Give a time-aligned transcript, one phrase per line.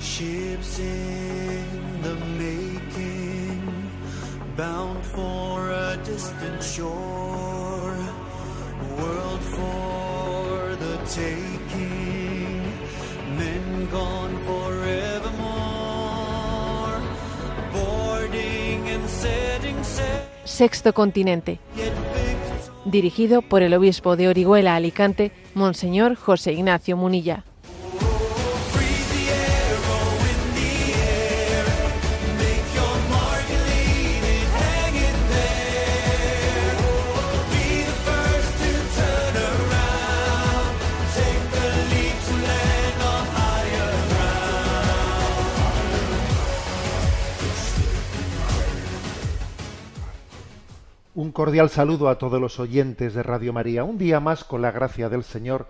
[0.00, 3.60] Ships in the making,
[4.56, 7.96] bound for a distant shore,
[8.96, 12.62] world for the taking,
[13.36, 15.40] men gone forevermore,
[17.72, 20.22] boarding and setting sail.
[20.44, 21.58] Sexto Continente.
[22.84, 27.44] Dirigido por el obispo de Orihuela Alicante, Monseñor José Ignacio Munilla.
[51.28, 53.84] Un cordial saludo a todos los oyentes de Radio María.
[53.84, 55.68] Un día más, con la gracia del Señor,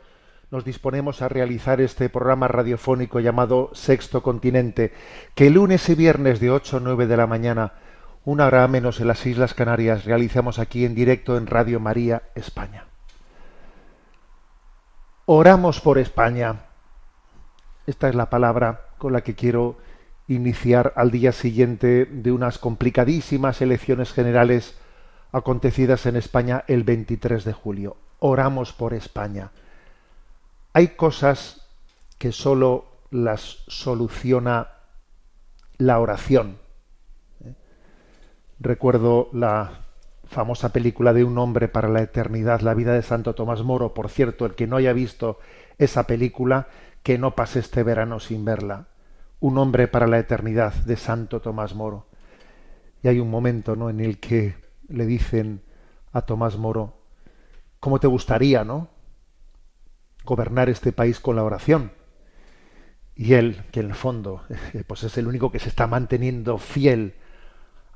[0.53, 4.93] nos disponemos a realizar este programa radiofónico llamado Sexto Continente,
[5.34, 7.73] que lunes y viernes de 8 a 9 de la mañana,
[8.25, 12.84] una hora menos en las Islas Canarias, realizamos aquí en directo en Radio María, España.
[15.27, 16.67] Oramos por España.
[17.84, 19.77] Esta es la palabra con la que quiero
[20.28, 24.78] iniciar al día siguiente de unas complicadísimas elecciones generales
[25.33, 27.97] acontecidas en España el 23 de julio.
[28.21, 29.51] Oramos por España.
[30.73, 31.67] Hay cosas
[32.19, 34.69] que sólo las soluciona
[35.79, 36.59] la oración.
[37.45, 37.55] ¿eh?
[38.61, 39.84] Recuerdo la
[40.27, 43.95] famosa película de Un hombre para la eternidad, la vida de Santo Tomás Moro.
[43.95, 45.39] Por cierto, el que no haya visto
[45.79, 46.69] esa película,
[47.03, 48.87] que no pase este verano sin verla.
[49.41, 52.06] Un hombre para la eternidad de Santo Tomás Moro.
[53.03, 53.89] Y hay un momento ¿no?
[53.91, 54.56] en el que
[54.89, 55.62] le dicen
[56.12, 56.94] a Tomás Moro,
[57.81, 58.89] ¿cómo te gustaría, no?
[60.25, 61.92] Gobernar este país con la oración.
[63.14, 64.42] Y él, que en el fondo,
[64.86, 67.14] pues es el único que se está manteniendo fiel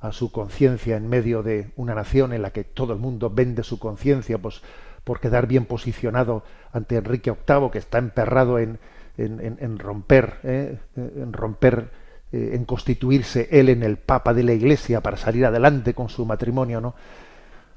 [0.01, 3.63] a su conciencia en medio de una nación en la que todo el mundo vende
[3.63, 4.63] su conciencia, pues
[5.05, 8.81] por quedar bien posicionado ante Enrique VIII, que está emperrado en,
[9.17, 10.79] en, romper, ¿eh?
[10.97, 11.91] en romper
[12.33, 16.25] eh, en constituirse él en el papa de la iglesia para salir adelante con su
[16.25, 16.95] matrimonio, ¿no?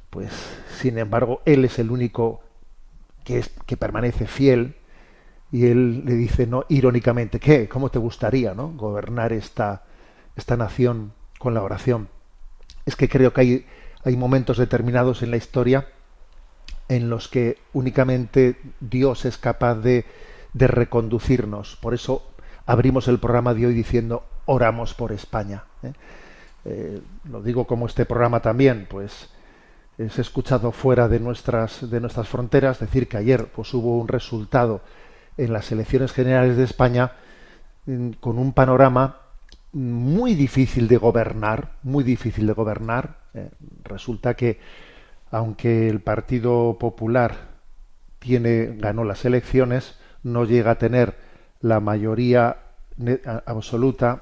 [0.10, 0.32] Pues,
[0.80, 2.42] sin embargo, él es el único
[3.26, 4.76] que, es, que permanece fiel
[5.52, 7.68] y él le dice, no, irónicamente, ¿qué?
[7.68, 8.70] ¿Cómo te gustaría, no?
[8.70, 9.84] Gobernar esta,
[10.38, 12.08] esta nación con la oración.
[12.86, 13.66] Es que creo que hay,
[14.06, 15.90] hay momentos determinados en la historia
[16.88, 20.06] en los que únicamente Dios es capaz de,
[20.54, 21.76] de reconducirnos.
[21.82, 22.26] Por eso
[22.66, 25.64] abrimos el programa de hoy diciendo oramos por España.
[25.84, 25.94] ¿eh?
[26.66, 29.30] Eh, lo digo como este programa también, pues
[29.98, 34.82] es escuchado fuera de nuestras, de nuestras fronteras, decir que ayer pues, hubo un resultado
[35.38, 37.14] en las elecciones generales de España
[37.86, 39.22] mm, con un panorama
[39.74, 43.18] muy difícil de gobernar, muy difícil de gobernar.
[43.34, 43.50] ¿eh?
[43.84, 44.60] resulta que
[45.32, 47.36] aunque el Partido Popular
[48.20, 51.18] tiene, ganó las elecciones, no llega a tener
[51.60, 52.58] la mayoría
[53.46, 54.22] absoluta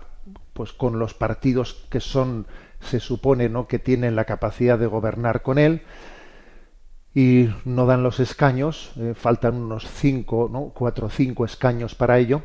[0.54, 2.48] pues con los partidos que son
[2.80, 5.82] se supone no que tienen la capacidad de gobernar con él
[7.16, 12.18] y no dan los escaños eh, faltan unos cinco no cuatro o cinco escaños para
[12.18, 12.42] ello.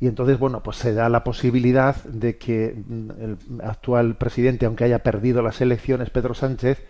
[0.00, 4.84] Y entonces bueno pues se da la posibilidad de que mm, el actual presidente aunque
[4.84, 6.84] haya perdido las elecciones Pedro Sánchez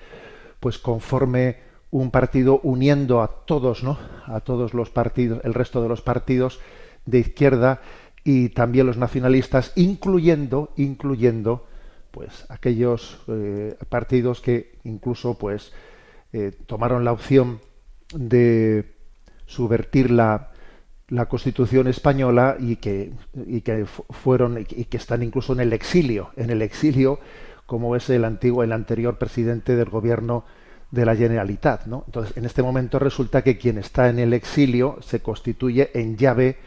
[0.60, 1.58] pues conforme
[1.90, 6.60] un partido uniendo a todos no a todos los partidos el resto de los partidos
[7.04, 7.80] de izquierda
[8.30, 11.66] y también los nacionalistas, incluyendo, incluyendo,
[12.12, 15.72] pues aquellos eh, partidos que incluso, pues,
[16.32, 17.58] eh, tomaron la opción
[18.14, 18.94] de
[19.46, 20.52] subvertir la,
[21.08, 23.12] la Constitución española y que,
[23.46, 27.18] y que fueron y que están incluso en el exilio, en el exilio,
[27.66, 30.44] como es el antiguo, el anterior presidente del gobierno
[30.92, 32.04] de la Generalitat, ¿no?
[32.06, 36.58] Entonces, en este momento resulta que quien está en el exilio se constituye en llave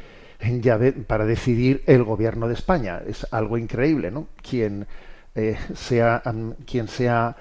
[0.62, 3.02] llave para decidir el gobierno de España.
[3.06, 4.28] Es algo increíble, ¿no?
[4.42, 4.88] Quien
[5.36, 6.22] eh, sea,
[6.66, 7.36] quien sea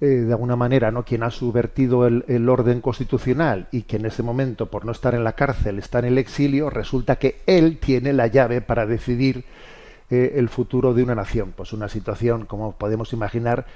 [0.00, 1.04] eh, de alguna manera, ¿no?
[1.04, 5.24] Quien ha subvertido el, orden constitucional y que en ese momento, por no estar en
[5.24, 9.44] la cárcel, está en el exilio, resulta que él tiene la llave para decidir
[10.10, 11.52] eh, el futuro de una nación.
[11.56, 13.66] Pues una situación, como podemos imaginar,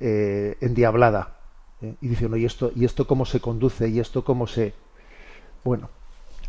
[0.00, 1.38] endiablada.
[1.80, 3.88] Y diciendo, ¿y esto, ¿y esto cómo se conduce?
[3.88, 4.72] ¿Y esto cómo se...?
[5.64, 5.90] Bueno,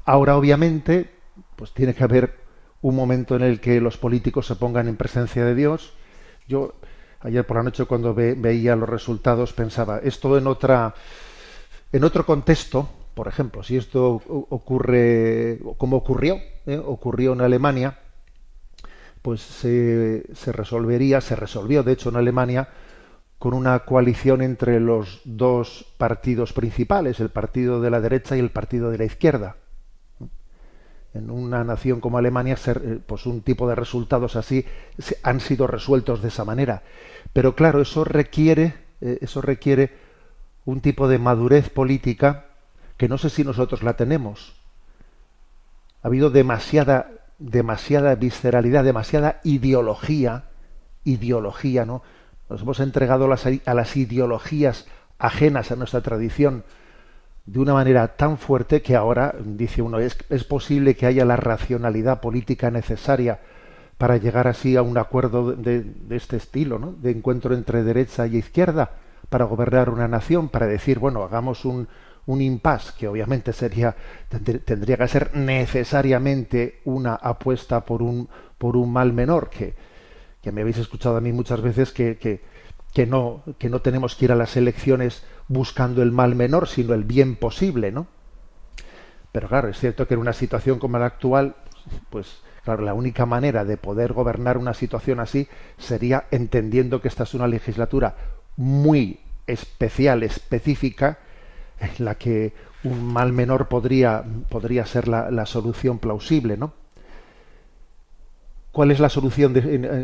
[0.06, 1.19] ahora obviamente
[1.59, 2.35] pues tiene que haber
[2.81, 5.91] un momento en el que los políticos se pongan en presencia de Dios.
[6.47, 6.75] Yo
[7.19, 10.95] ayer por la noche cuando veía los resultados pensaba, esto en otra
[11.91, 16.81] en otro contexto por ejemplo, si esto ocurre como ocurrió, ¿eh?
[16.81, 18.00] ocurrió en Alemania,
[19.21, 20.23] pues se
[20.53, 22.69] resolvería, se resolvió de hecho en Alemania
[23.38, 28.51] con una coalición entre los dos partidos principales, el partido de la derecha y el
[28.51, 29.57] partido de la izquierda.
[31.13, 34.65] En una nación como Alemania, eh, pues un tipo de resultados así
[35.23, 36.83] han sido resueltos de esa manera.
[37.33, 39.91] Pero claro, eso requiere, eh, eso requiere
[40.65, 42.45] un tipo de madurez política
[42.97, 44.53] que no sé si nosotros la tenemos.
[46.03, 47.09] Ha habido demasiada,
[47.39, 50.45] demasiada visceralidad, demasiada ideología,
[51.06, 52.03] ideología, ¿no?
[52.50, 56.63] Nos hemos entregado a las ideologías ajenas a nuestra tradición
[57.51, 61.36] de una manera tan fuerte que ahora, dice uno, es, es posible que haya la
[61.36, 63.40] racionalidad política necesaria
[63.98, 66.94] para llegar así a un acuerdo de, de este estilo, ¿no?
[66.94, 68.92] de encuentro entre derecha y izquierda,
[69.30, 71.88] para gobernar una nación, para decir, bueno, hagamos un,
[72.28, 73.95] un impasse, que obviamente sería,
[74.66, 78.30] tendría que ser necesariamente una apuesta por un,
[78.60, 79.74] por un mal menor, que,
[80.40, 82.42] que me habéis escuchado a mí muchas veces que, que,
[82.94, 86.94] que, no, que no tenemos que ir a las elecciones buscando el mal menor, sino
[86.94, 88.07] el bien posible, ¿no?
[89.31, 91.56] Pero claro, es cierto que en una situación como la actual,
[92.10, 95.48] pues claro, la única manera de poder gobernar una situación así
[95.78, 98.16] sería entendiendo que esta es una legislatura
[98.56, 101.19] muy especial, específica,
[101.80, 102.54] en la que
[102.84, 106.74] un mal menor podría, podría ser la, la solución plausible, ¿no?
[108.71, 109.56] ¿Cuál es la solución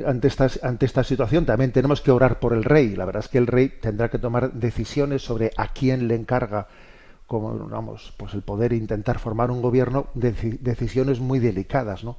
[0.08, 1.46] ante, esta, situación?
[1.46, 2.96] También tenemos que orar por el rey.
[2.96, 6.68] La verdad es que el rey tendrá que tomar decisiones sobre a quién le encarga
[7.28, 10.32] como vamos, pues el poder intentar formar un gobierno de
[10.62, 12.18] decisiones muy delicadas, ¿no?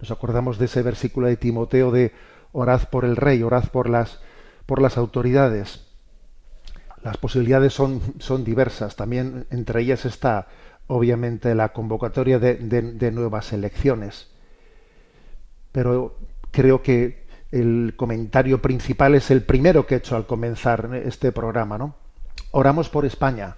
[0.00, 2.12] Nos acordamos de ese versículo de Timoteo de
[2.52, 4.20] orad por el rey, orad por las
[4.64, 5.86] por las autoridades.
[7.02, 8.96] Las posibilidades son, son diversas.
[8.96, 10.48] También entre ellas está,
[10.86, 14.28] obviamente, la convocatoria de nuevas elecciones
[15.78, 16.16] pero
[16.50, 21.78] creo que el comentario principal es el primero que he hecho al comenzar este programa,
[21.78, 21.94] ¿no?
[22.50, 23.54] Oramos por España.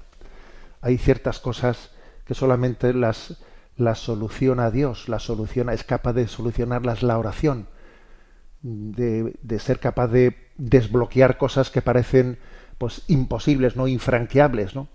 [0.82, 1.92] Hay ciertas cosas
[2.26, 3.42] que solamente las,
[3.78, 7.68] las soluciona Dios, las soluciona, es capaz de solucionarlas la oración,
[8.60, 12.38] de, de ser capaz de desbloquear cosas que parecen
[12.76, 14.88] pues imposibles, no infranqueables, ¿no?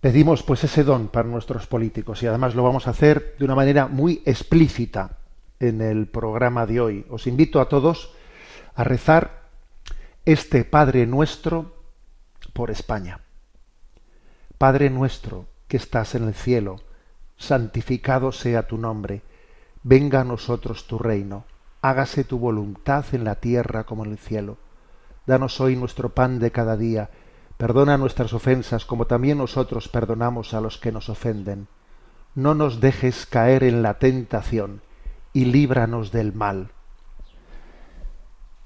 [0.00, 3.54] Pedimos pues ese don para nuestros políticos y además lo vamos a hacer de una
[3.54, 5.18] manera muy explícita
[5.60, 7.06] en el programa de hoy.
[7.10, 8.12] Os invito a todos
[8.74, 9.48] a rezar
[10.24, 11.74] este Padre nuestro
[12.52, 13.20] por España.
[14.58, 16.80] Padre nuestro que estás en el cielo,
[17.36, 19.22] santificado sea tu nombre,
[19.82, 21.44] venga a nosotros tu reino,
[21.82, 24.56] hágase tu voluntad en la tierra como en el cielo.
[25.26, 27.10] Danos hoy nuestro pan de cada día,
[27.56, 31.68] perdona nuestras ofensas como también nosotros perdonamos a los que nos ofenden.
[32.34, 34.82] No nos dejes caer en la tentación
[35.36, 36.70] y líbranos del mal.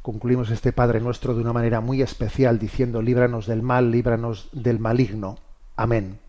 [0.02, 4.78] Concluimos este Padre nuestro de una manera muy especial diciendo, líbranos del mal, líbranos del
[4.78, 5.38] maligno.
[5.74, 6.20] Amén.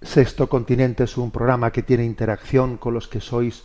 [0.00, 3.64] Sexto Continente es un programa que tiene interacción con los que sois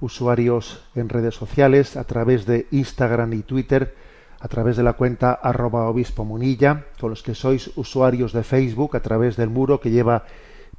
[0.00, 3.96] usuarios en redes sociales a través de Instagram y Twitter,
[4.38, 8.96] a través de la cuenta arroba obispo munilla, con los que sois usuarios de Facebook
[8.96, 10.24] a través del muro que lleva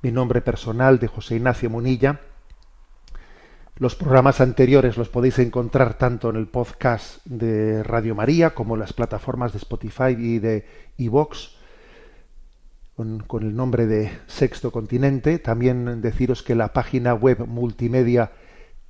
[0.02, 2.22] mi nombre personal de José Ignacio Munilla,
[3.80, 8.82] los programas anteriores los podéis encontrar tanto en el podcast de Radio María como en
[8.82, 10.68] las plataformas de Spotify y de
[10.98, 11.56] iVox
[12.96, 15.40] con, el nombre de Sexto Continente.
[15.40, 18.34] También deciros que la página web multimedia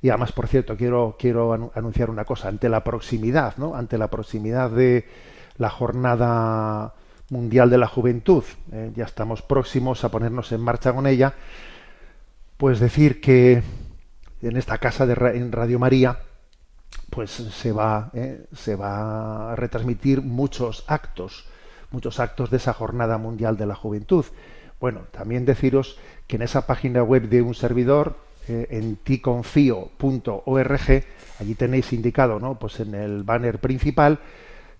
[0.00, 3.74] Y además, por cierto, quiero, quiero anunciar una cosa, ante la proximidad, ¿no?
[3.74, 5.06] Ante la proximidad de
[5.56, 6.94] la jornada
[7.30, 11.34] mundial de la juventud, eh, ya estamos próximos a ponernos en marcha con ella,
[12.56, 13.62] pues decir que
[14.40, 16.20] en esta casa de en Radio María,
[17.10, 21.46] pues se va, eh, se va a retransmitir muchos actos,
[21.90, 24.24] muchos actos de esa jornada mundial de la juventud.
[24.80, 28.16] Bueno, también deciros que en esa página web de un servidor,
[28.48, 31.04] eh, en ticonfio.org,
[31.40, 32.58] allí tenéis indicado, ¿no?
[32.58, 34.18] Pues en el banner principal,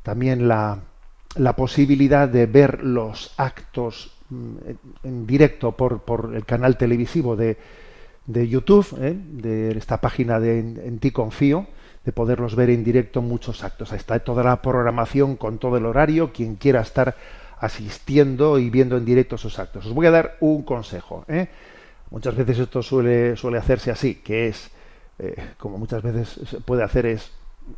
[0.03, 0.79] también la,
[1.37, 4.57] la posibilidad de ver los actos mm,
[5.05, 7.57] en directo por, por el canal televisivo de,
[8.29, 9.17] de YouTube, ¿eh?
[9.17, 11.67] de esta página de en, Ti Confío,
[12.05, 13.91] de poderlos ver en directo muchos actos.
[13.91, 17.17] Ahí está toda la programación con todo el horario, quien quiera estar
[17.59, 19.87] asistiendo y viendo en directo esos actos.
[19.87, 21.25] Os voy a dar un consejo.
[21.27, 21.49] ¿eh?
[22.11, 24.71] Muchas veces esto suele, suele hacerse así, que es,
[25.19, 27.31] eh, como muchas veces se puede hacer, es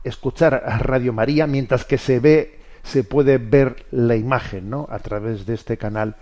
[0.04, 4.87] escuchar a Radio María mientras que se ve, se puede ver la imagen, ¿no?
[4.90, 6.16] A través de este canal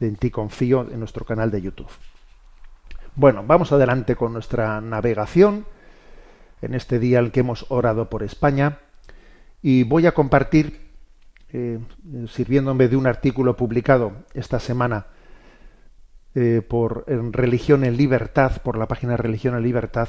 [0.00, 1.90] de En ti confío, en nuestro canal de YouTube.
[3.14, 5.66] Bueno, vamos adelante con nuestra navegación
[6.62, 8.78] en este día al que hemos orado por España
[9.62, 10.90] y voy a compartir,
[11.52, 11.78] eh,
[12.28, 15.06] sirviéndome de un artículo publicado esta semana
[16.34, 20.08] eh, por en Religión en Libertad, por la página Religión en Libertad,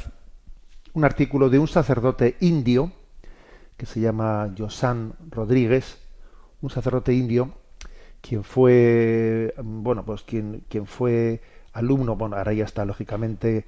[0.93, 2.91] un artículo de un sacerdote indio
[3.77, 5.97] que se llama Josan Rodríguez,
[6.61, 7.51] un sacerdote indio,
[8.21, 11.41] quien fue, bueno, pues quien, quien fue
[11.73, 13.65] alumno, bueno, ahora ya está lógicamente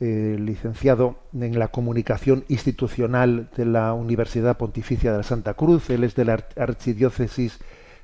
[0.00, 6.04] eh, licenciado en la comunicación institucional de la Universidad Pontificia de la Santa Cruz, él
[6.04, 7.60] es de la Archidiócesis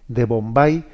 [0.07, 0.85] de Bombay,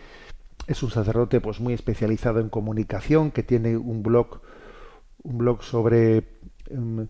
[0.67, 4.41] es un sacerdote pues muy especializado en comunicación, que tiene un blog,
[5.23, 6.25] un blog sobre
[6.69, 7.09] em,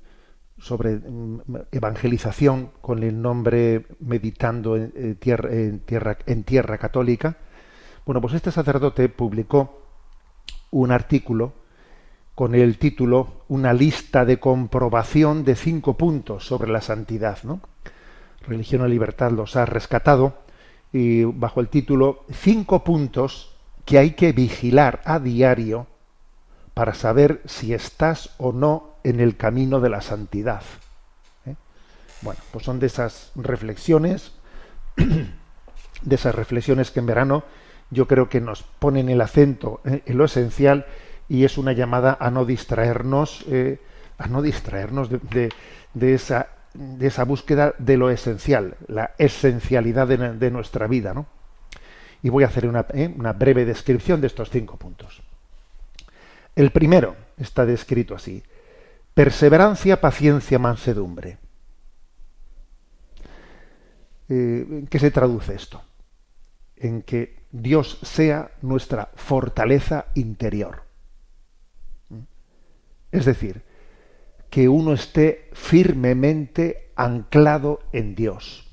[0.84, 1.40] em,
[1.72, 7.36] evangelización con el nombre Meditando en, tierra, en, tierra, en tierra católica.
[8.04, 9.82] Bueno, pues este sacerdote publicó
[10.70, 11.54] un artículo
[12.34, 17.38] con el título Una lista de comprobación de cinco puntos sobre la santidad.
[17.44, 17.60] ¿no?
[18.46, 20.45] Religión y Libertad los ha rescatado
[20.92, 25.86] y bajo el título Cinco puntos que hay que vigilar a diario
[26.74, 30.62] para saber si estás o no en el camino de la santidad.
[31.46, 31.54] ¿eh?
[32.22, 34.32] Bueno, pues son de esas reflexiones,
[34.96, 37.44] de esas reflexiones que en verano
[37.90, 40.86] yo creo que nos ponen el acento en lo esencial
[41.28, 43.80] y es una llamada a no distraernos, eh,
[44.18, 45.50] a no distraernos de,
[46.00, 51.26] esa, de esa búsqueda de lo esencial, la esencialidad de, nuestra vida, ¿no?
[52.22, 55.22] Y voy a hacer una, eh, una breve descripción de estos cinco puntos.
[56.54, 58.42] El primero está descrito así:
[59.14, 61.38] perseverancia, paciencia, mansedumbre.
[64.28, 65.82] Eh, ¿En qué se traduce esto?
[66.76, 70.82] En que Dios sea nuestra fortaleza interior.
[73.12, 73.62] Es decir,
[74.50, 78.66] que uno esté firmemente anclado en Dios.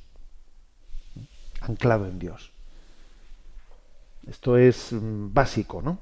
[1.62, 2.52] Anclado en Dios.
[4.28, 6.00] Esto es mm, básico, ¿no?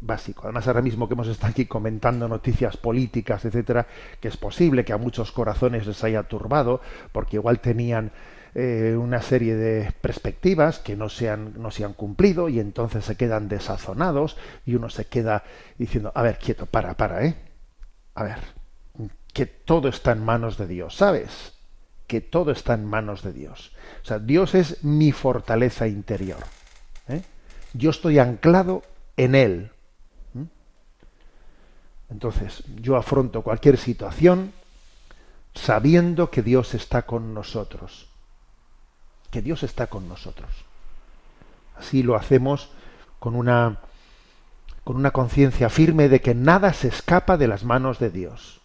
[0.00, 0.42] Básico.
[0.44, 3.86] Además, ahora mismo que hemos estado aquí comentando noticias políticas, etcétera,
[4.20, 6.80] que es posible que a muchos corazones les haya turbado,
[7.12, 8.10] porque igual tenían
[8.54, 13.04] eh, una serie de perspectivas que no se, han, no se han cumplido y entonces
[13.04, 15.44] se quedan desazonados y uno se queda
[15.78, 17.34] diciendo, a ver, quieto, para, para, ¿eh?
[18.14, 18.38] A ver,
[19.32, 21.54] que todo está en manos de Dios, ¿sabes?
[22.06, 23.72] Que todo está en manos de Dios.
[24.02, 26.40] O sea, Dios es mi fortaleza interior.
[27.08, 27.22] ¿eh?
[27.72, 28.82] Yo estoy anclado
[29.16, 29.70] en Él.
[32.10, 34.52] Entonces, yo afronto cualquier situación
[35.54, 38.12] sabiendo que Dios está con nosotros
[39.32, 40.50] que Dios está con nosotros.
[41.76, 42.70] Así lo hacemos
[43.18, 43.80] con una
[44.84, 48.60] con una conciencia firme de que nada se escapa de las manos de Dios.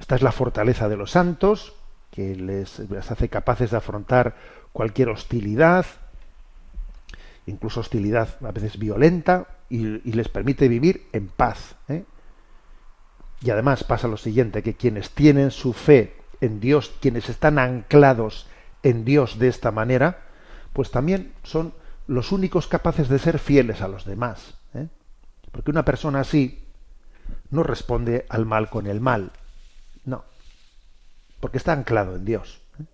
[0.00, 1.74] Esta es la fortaleza de los santos,
[2.10, 4.34] que les, hace capaces de afrontar
[4.72, 5.86] cualquier hostilidad,
[7.46, 9.78] incluso hostilidad a veces violenta, y,
[10.10, 11.76] les permite vivir en paz.
[11.88, 12.04] ¿eh?
[13.42, 18.48] Y además pasa lo siguiente, que quienes tienen su fe en Dios, quienes están anclados
[18.82, 20.22] en Dios de esta manera,
[20.72, 21.74] pues también son
[22.06, 24.54] los únicos capaces de ser fieles a los demás.
[24.74, 24.88] ¿eh?
[25.52, 26.64] Porque una persona así
[27.50, 29.30] no responde al mal con el mal.
[30.04, 30.24] No.
[31.40, 32.60] Porque está anclado en Dios.
[32.78, 32.84] ¿eh?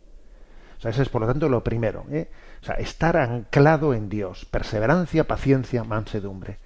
[0.78, 2.04] O sea, eso es por lo tanto lo primero.
[2.10, 2.30] ¿eh?
[2.62, 4.44] O sea, estar anclado en Dios.
[4.44, 6.58] Perseverancia, paciencia, mansedumbre.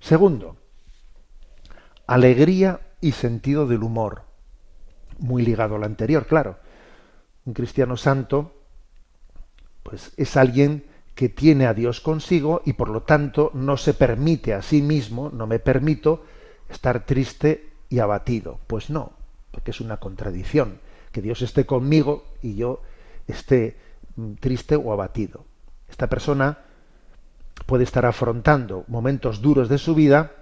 [0.00, 0.56] Segundo,
[2.06, 4.30] alegría y sentido del humor
[5.20, 6.58] muy ligado al anterior, claro.
[7.44, 8.52] Un cristiano santo,
[9.82, 14.54] pues es alguien que tiene a Dios consigo y por lo tanto no se permite
[14.54, 16.24] a sí mismo, no me permito
[16.68, 18.60] estar triste y abatido.
[18.66, 19.12] Pues no,
[19.50, 20.80] porque es una contradicción,
[21.12, 22.82] que Dios esté conmigo y yo
[23.26, 23.76] esté
[24.16, 25.44] mm, triste o abatido.
[25.88, 26.58] Esta persona
[27.66, 30.32] puede estar afrontando momentos duros de su vida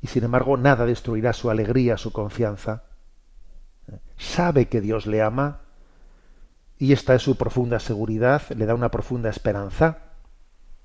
[0.00, 2.84] y sin embargo nada destruirá su alegría, su confianza
[4.16, 5.60] sabe que Dios le ama
[6.78, 9.98] y esta es su profunda seguridad, le da una profunda esperanza.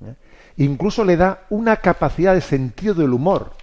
[0.03, 0.15] ¿eh?
[0.57, 3.53] Incluso le da una capacidad de sentido del humor.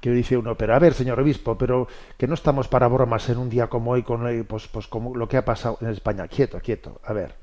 [0.00, 3.38] Que dice uno, pero a ver, señor obispo, pero que no estamos para bromas en
[3.38, 6.28] un día como hoy, con pues, pues como lo que ha pasado en España.
[6.28, 7.00] Quieto, quieto.
[7.04, 7.34] A ver,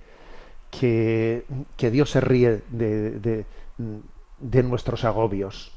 [0.71, 1.45] que,
[1.75, 3.45] que Dios se ríe de,
[4.39, 5.71] de nuestros agobios.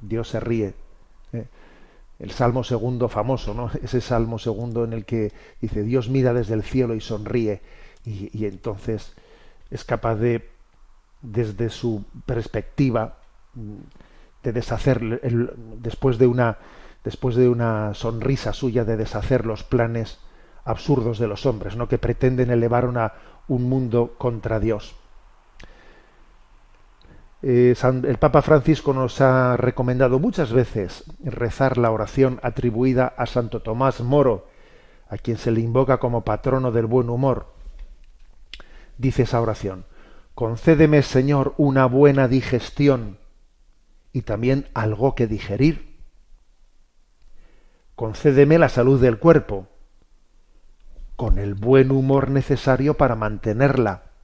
[0.00, 0.74] Dios se ríe.
[1.32, 1.46] ¿eh?
[2.18, 3.70] El Salmo segundo famoso, ¿no?
[3.82, 7.60] Ese Salmo segundo en el que dice Dios mira desde el cielo y sonríe
[8.04, 9.14] y, entonces
[9.70, 10.50] es capaz de,
[11.22, 13.16] desde su perspectiva,
[14.44, 15.00] de deshacer
[15.80, 16.58] después de una
[17.02, 20.18] después de una sonrisa suya de deshacer los planes
[20.64, 21.86] absurdos de los hombres, ¿no?
[21.86, 23.12] que pretenden elevar una,
[23.46, 24.96] un mundo contra Dios.
[27.42, 33.60] Eh, el Papa Francisco nos ha recomendado muchas veces rezar la oración atribuida a Santo
[33.60, 34.48] Tomás Moro,
[35.10, 37.52] a quien se le invoca como patrono del buen humor.
[38.96, 39.84] Dice esa oración,
[40.34, 43.18] concédeme Señor una buena digestión
[44.14, 45.98] y también algo que digerir.
[47.94, 49.68] Concédeme la salud del cuerpo,
[51.16, 54.14] con el buen humor necesario para mantenerla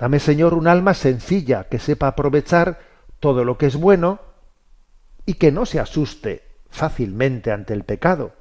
[0.00, 2.80] Dame, Señor, un alma sencilla que sepa aprovechar
[3.20, 4.18] todo lo que es bueno
[5.26, 8.32] y que no se asuste fácilmente ante el pecado,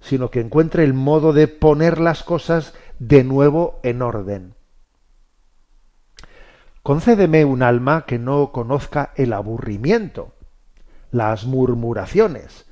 [0.00, 4.54] sino que encuentre el modo de poner las cosas de nuevo en orden.
[6.82, 10.32] Concédeme un alma que no conozca el aburrimiento,
[11.10, 12.66] las murmuraciones,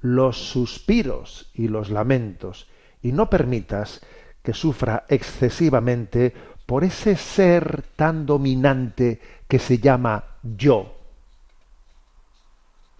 [0.00, 2.68] los suspiros y los lamentos,
[3.02, 4.00] y no permitas
[4.42, 6.34] que sufra excesivamente
[6.66, 10.94] por ese ser tan dominante que se llama yo.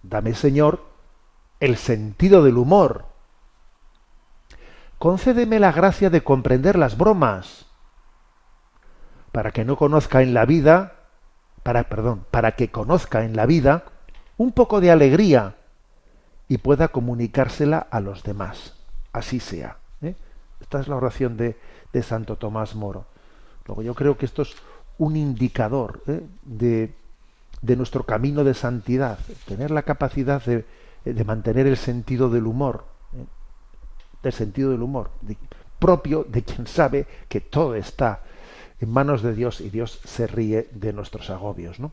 [0.01, 0.83] Dame, Señor,
[1.59, 3.05] el sentido del humor.
[4.99, 7.64] Concédeme la gracia de comprender las bromas,
[9.35, 10.93] para que no conozca en la vida,
[11.61, 13.83] para, perdón, para que conozca en la vida
[14.37, 15.55] un poco de alegría
[16.47, 18.75] y pueda comunicársela a los demás.
[19.11, 19.75] Así sea.
[20.01, 20.15] ¿eh?
[20.61, 21.57] Esta es la oración de,
[21.91, 23.07] de Santo Tomás Moro.
[23.67, 24.55] Luego yo creo que esto es
[24.99, 26.21] un indicador ¿eh?
[26.43, 26.93] de,
[27.61, 30.63] de, nuestro camino de santidad, tener la capacidad de,
[31.03, 33.25] de mantener el sentido del humor, ¿eh?
[34.23, 35.09] del sentido del humor,
[35.77, 38.21] propio de quien sabe que todo está
[38.87, 41.79] manos de Dios y Dios se ríe de nuestros agobios.
[41.79, 41.91] ¿no?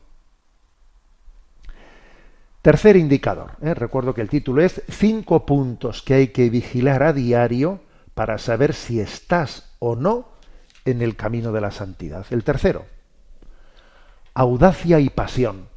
[2.61, 3.73] Tercer indicador, ¿eh?
[3.73, 7.81] recuerdo que el título es cinco puntos que hay que vigilar a diario
[8.13, 10.29] para saber si estás o no
[10.85, 12.25] en el camino de la santidad.
[12.29, 12.85] El tercero,
[14.33, 15.67] audacia y pasión.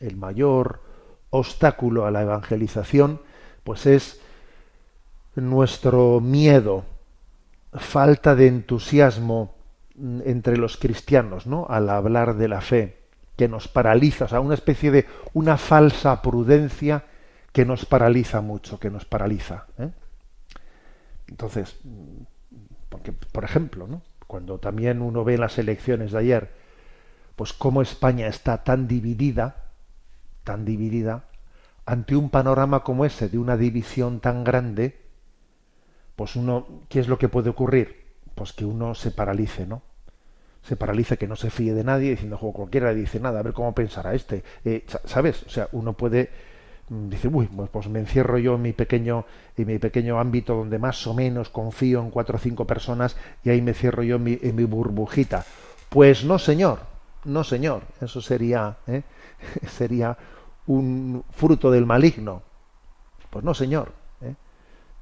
[0.00, 0.80] El mayor
[1.28, 3.20] obstáculo a la evangelización,
[3.62, 4.20] pues es
[5.34, 6.84] nuestro miedo,
[7.72, 9.54] falta de entusiasmo
[10.24, 11.66] entre los cristianos, ¿no?
[11.68, 13.00] Al hablar de la fe,
[13.36, 17.04] que nos paraliza, o sea, una especie de una falsa prudencia
[17.52, 19.66] que nos paraliza mucho, que nos paraliza.
[19.78, 19.90] ¿eh?
[21.28, 21.76] Entonces,
[22.88, 24.02] porque, por ejemplo, ¿no?
[24.26, 26.50] cuando también uno ve las elecciones de ayer,
[27.34, 29.64] pues cómo España está tan dividida,
[30.44, 31.24] tan dividida,
[31.86, 34.99] ante un panorama como ese, de una división tan grande,
[36.20, 38.04] pues uno, ¿qué es lo que puede ocurrir?
[38.34, 39.80] Pues que uno se paralice, ¿no?
[40.60, 43.42] Se paralice, que no se fíe de nadie, diciendo, juego cualquiera le dice nada, a
[43.42, 44.44] ver cómo pensará este.
[44.66, 45.42] Eh, ¿Sabes?
[45.44, 46.28] O sea, uno puede
[46.90, 49.24] dice, uy, pues, pues me encierro yo en mi pequeño,
[49.56, 53.48] en mi pequeño ámbito donde más o menos confío en cuatro o cinco personas y
[53.48, 55.46] ahí me cierro yo en mi, en mi burbujita.
[55.88, 56.80] Pues no, señor,
[57.24, 59.04] no, señor, eso sería, ¿eh?
[59.68, 60.18] sería
[60.66, 62.42] un fruto del maligno.
[63.30, 63.99] Pues no, señor.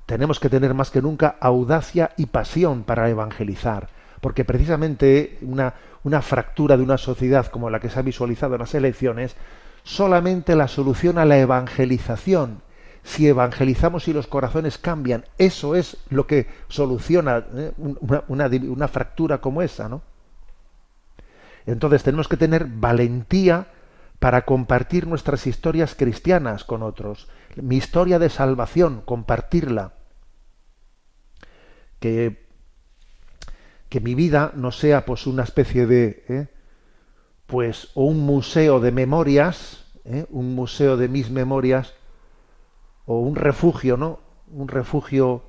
[0.08, 3.90] Tenemos que tener más que nunca audacia y pasión para evangelizar,
[4.22, 8.60] porque precisamente una, una fractura de una sociedad como la que se ha visualizado en
[8.60, 9.36] las elecciones
[9.82, 12.62] solamente la solución a la evangelización.
[13.02, 17.72] Si evangelizamos y los corazones cambian, eso es lo que soluciona ¿eh?
[17.76, 20.00] una, fractura como esa, ¿no?
[21.66, 23.66] Entonces tenemos que tener valentía
[24.20, 27.28] para compartir nuestras historias cristianas con otros.
[27.56, 29.97] Mi historia de salvación, compartirla.
[32.00, 32.46] Que,
[33.88, 36.46] que mi vida no sea pues una especie de, ¿eh?
[37.46, 40.26] pues o un museo de memorias, ¿eh?
[40.30, 41.94] un museo de mis memorias,
[43.06, 44.20] o un refugio, ¿no?
[44.52, 45.42] Un refugio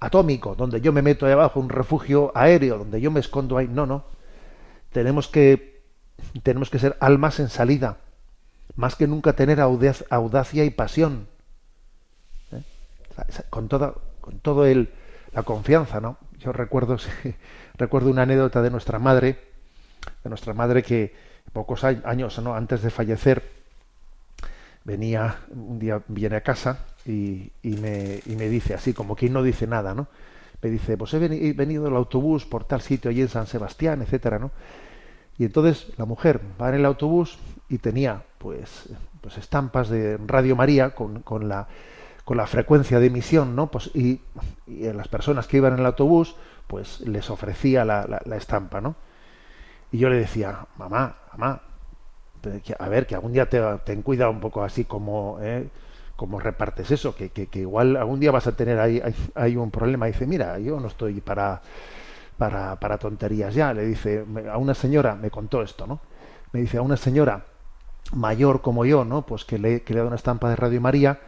[0.00, 3.68] atómico, donde yo me meto ahí abajo, un refugio aéreo, donde yo me escondo ahí.
[3.68, 4.04] No, no.
[4.90, 5.82] Tenemos que,
[6.42, 7.98] tenemos que ser almas en salida,
[8.74, 11.28] más que nunca tener audacia y pasión.
[12.50, 12.62] ¿eh?
[13.50, 13.94] Con toda,
[14.42, 14.90] todo el,
[15.32, 16.18] la confianza, ¿no?
[16.38, 16.96] Yo recuerdo,
[17.76, 19.38] recuerdo una anécdota de nuestra madre,
[20.22, 21.14] de nuestra madre que
[21.52, 22.54] pocos años ¿no?
[22.54, 23.42] antes de fallecer
[24.84, 29.42] venía un día viene a casa y, me, y me dice así como quien no
[29.42, 30.06] dice nada no
[30.62, 34.38] me dice, pues he venido el autobús por tal sitio allí en San Sebastián, etcétera,
[34.38, 34.50] ¿no?
[35.38, 37.38] Y entonces la mujer va en el autobús
[37.70, 38.90] y tenía pues,
[39.22, 41.66] pues estampas de Radio María con, con la
[42.30, 43.72] con la frecuencia de emisión, ¿no?
[43.72, 44.20] Pues y,
[44.68, 46.36] y las personas que iban en el autobús,
[46.68, 48.94] pues les ofrecía la, estampa, ¿no?
[49.90, 51.60] Y yo le decía, mamá, mamá,
[52.78, 55.70] a ver, que algún día te, ten cuidado un poco así como, ¿eh?
[56.14, 59.02] como repartes eso, que, que, igual algún día vas a tener ahí,
[59.34, 60.08] hay, un problema.
[60.08, 61.60] Y dice, mira, yo no estoy para,
[62.38, 63.74] para, para tonterías ya.
[63.74, 65.98] Le dice, a una señora, me contó esto, ¿no?
[66.52, 67.46] Me dice, a una señora
[68.12, 69.26] mayor como yo, ¿no?
[69.26, 71.18] Pues que le, que le da una estampa de Radio María,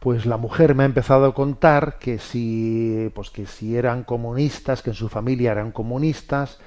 [0.00, 4.82] pues la mujer me ha empezado a contar que si, pues que si eran comunistas,
[4.82, 6.58] que en su familia eran comunistas,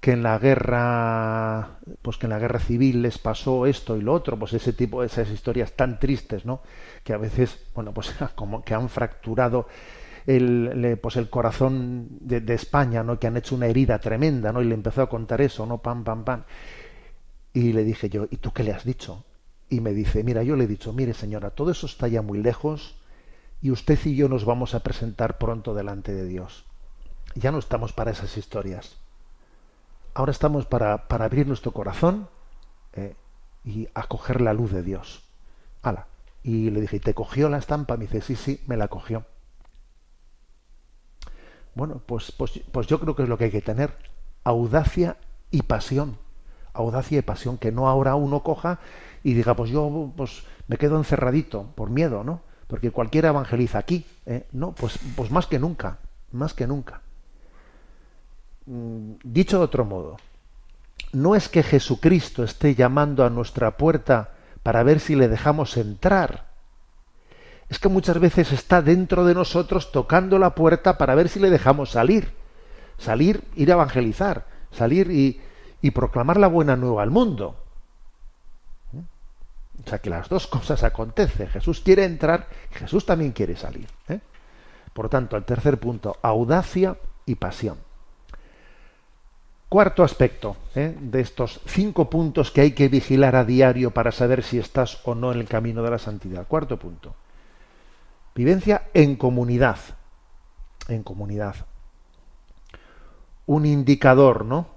[0.00, 4.12] que en la guerra, pues que en la guerra civil les pasó esto y lo
[4.12, 6.60] otro, pues ese tipo de esas historias tan tristes, ¿no?
[7.02, 9.66] Que a veces, bueno, pues como que han fracturado
[10.26, 13.18] el, pues el corazón de, España, ¿no?
[13.18, 14.62] Que han hecho una herida tremenda, ¿no?
[14.62, 15.78] Y le empezó a contar eso, ¿no?
[15.78, 16.44] Pam, pam, pam.
[17.52, 19.24] Y le dije yo, ¿y tú qué le has dicho?
[19.72, 22.38] Y me dice, mira, yo le he dicho, mire señora, todo eso está ya muy
[22.42, 22.94] lejos
[23.62, 26.66] y usted y yo nos vamos a presentar pronto delante de Dios.
[27.36, 28.96] Ya no estamos para esas historias.
[30.12, 32.28] Ahora estamos para, para abrir nuestro corazón
[32.92, 33.16] eh,
[33.64, 35.22] y acoger la luz de Dios.
[35.80, 36.06] ¡Hala!
[36.42, 37.96] Y le dije, ¿y te cogió la estampa?
[37.96, 39.24] Me dice, sí, sí, me la cogió.
[41.74, 43.96] Bueno, pues, pues, pues yo creo que es lo que hay que tener.
[44.44, 45.16] Audacia
[45.50, 46.18] y pasión.
[46.74, 47.58] Audacia y pasión.
[47.58, 48.80] Que no ahora uno coja
[49.22, 52.40] y diga, pues yo pues, me quedo encerradito por miedo, ¿no?
[52.66, 54.46] Porque cualquiera evangeliza aquí, ¿eh?
[54.52, 55.98] No, pues, pues más que nunca,
[56.32, 57.02] más que nunca.
[58.66, 60.16] Mm, dicho de otro modo,
[61.12, 64.32] no es que Jesucristo esté llamando a nuestra puerta
[64.62, 66.46] para ver si le dejamos entrar.
[67.68, 71.50] Es que muchas veces está dentro de nosotros tocando la puerta para ver si le
[71.50, 72.32] dejamos salir.
[72.98, 75.40] Salir, ir a evangelizar, salir y,
[75.82, 77.56] y proclamar la buena nueva al mundo.
[79.84, 81.48] O sea que las dos cosas acontecen.
[81.48, 83.88] Jesús quiere entrar, Jesús también quiere salir.
[84.08, 84.20] ¿eh?
[84.92, 87.78] Por tanto, el tercer punto, audacia y pasión.
[89.68, 90.94] Cuarto aspecto ¿eh?
[91.00, 95.14] de estos cinco puntos que hay que vigilar a diario para saber si estás o
[95.14, 96.46] no en el camino de la santidad.
[96.46, 97.14] Cuarto punto.
[98.34, 99.78] Vivencia en comunidad.
[100.88, 101.56] En comunidad.
[103.46, 104.71] Un indicador, ¿no?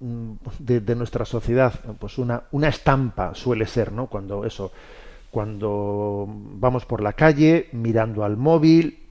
[0.00, 4.06] De, nuestra sociedad, pues una, una estampa suele ser, ¿no?
[4.06, 4.70] Cuando eso,
[5.30, 9.08] cuando vamos por la calle mirando al móvil,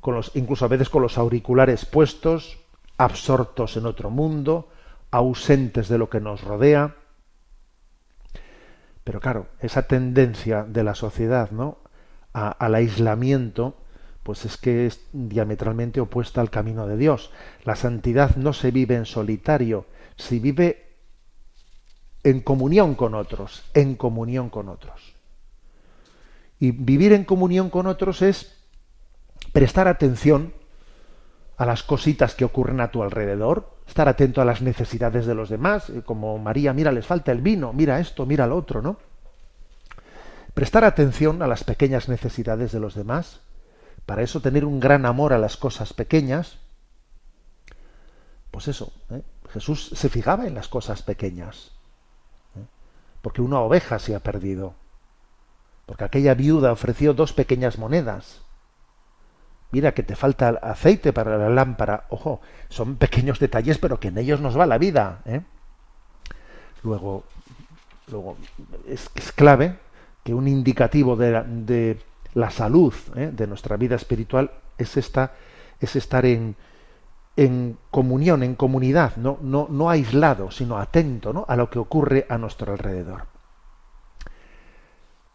[0.00, 2.58] con los, incluso a veces con los auriculares puestos,
[2.96, 4.68] absortos en otro mundo,
[5.10, 6.96] ausentes de lo que nos rodea.
[9.04, 11.78] Pero claro, esa tendencia de la sociedad, ¿no?
[12.32, 13.74] al aislamiento,
[14.30, 17.32] pues es que es diametralmente opuesta al camino de Dios.
[17.64, 20.86] La santidad no se vive en solitario, se vive
[22.22, 25.16] en comunión con otros, en comunión con otros.
[26.60, 28.56] Y vivir en comunión con otros es
[29.52, 30.54] prestar atención
[31.56, 35.48] a las cositas que ocurren a tu alrededor, estar atento a las necesidades de los
[35.48, 38.96] demás, eh, como María, mira, les falta el vino, mira esto, mira lo otro, ¿no?
[40.54, 43.40] Prestar atención a las pequeñas necesidades de los demás,
[44.06, 46.58] para eso tener un gran amor a las cosas pequeñas,
[48.50, 49.22] pues eso, ¿eh?
[49.52, 51.72] Jesús se fijaba en las cosas pequeñas,
[52.56, 52.64] ¿eh?
[53.22, 54.74] porque una oveja se ha perdido,
[55.86, 58.42] porque aquella viuda ofreció dos pequeñas monedas.
[59.72, 62.06] Mira que te falta aceite para la lámpara.
[62.10, 65.22] Ojo, son pequeños detalles, pero que en ellos nos va la vida.
[65.26, 65.42] ¿eh?
[66.82, 67.22] Luego,
[68.08, 68.36] luego
[68.88, 69.78] es, clave
[70.24, 72.02] que un indicativo de
[72.34, 73.30] la salud ¿eh?
[73.32, 75.32] de nuestra vida espiritual es, esta,
[75.80, 76.56] es estar en,
[77.36, 81.44] en comunión, en comunidad, no, no, no aislado, sino atento ¿no?
[81.48, 83.26] a lo que ocurre a nuestro alrededor.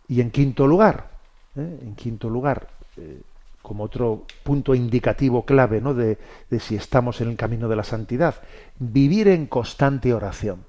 [0.08, 1.10] Y en quinto lugar,
[1.56, 1.80] ¿eh?
[1.82, 3.22] en quinto lugar, eh,
[3.62, 5.96] como otro punto indicativo clave ¿no?
[5.96, 8.36] de, de si estamos en el camino de la santidad,
[8.78, 10.64] vivir en constante oración.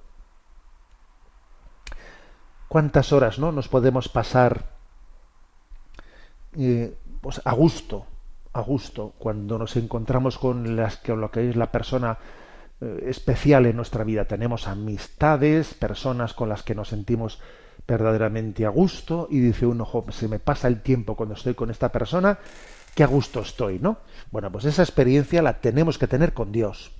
[2.68, 3.52] ¿Cuántas horas ¿no?
[3.52, 4.75] nos podemos pasar
[6.58, 8.06] eh, pues a gusto,
[8.52, 12.18] a gusto, cuando nos encontramos con, las, con lo que es la persona
[12.80, 14.24] eh, especial en nuestra vida.
[14.24, 17.40] Tenemos amistades, personas con las que nos sentimos
[17.86, 21.92] verdaderamente a gusto y dice uno, se me pasa el tiempo cuando estoy con esta
[21.92, 22.38] persona,
[22.94, 23.98] qué a gusto estoy, ¿no?
[24.30, 26.92] Bueno, pues esa experiencia la tenemos que tener con Dios.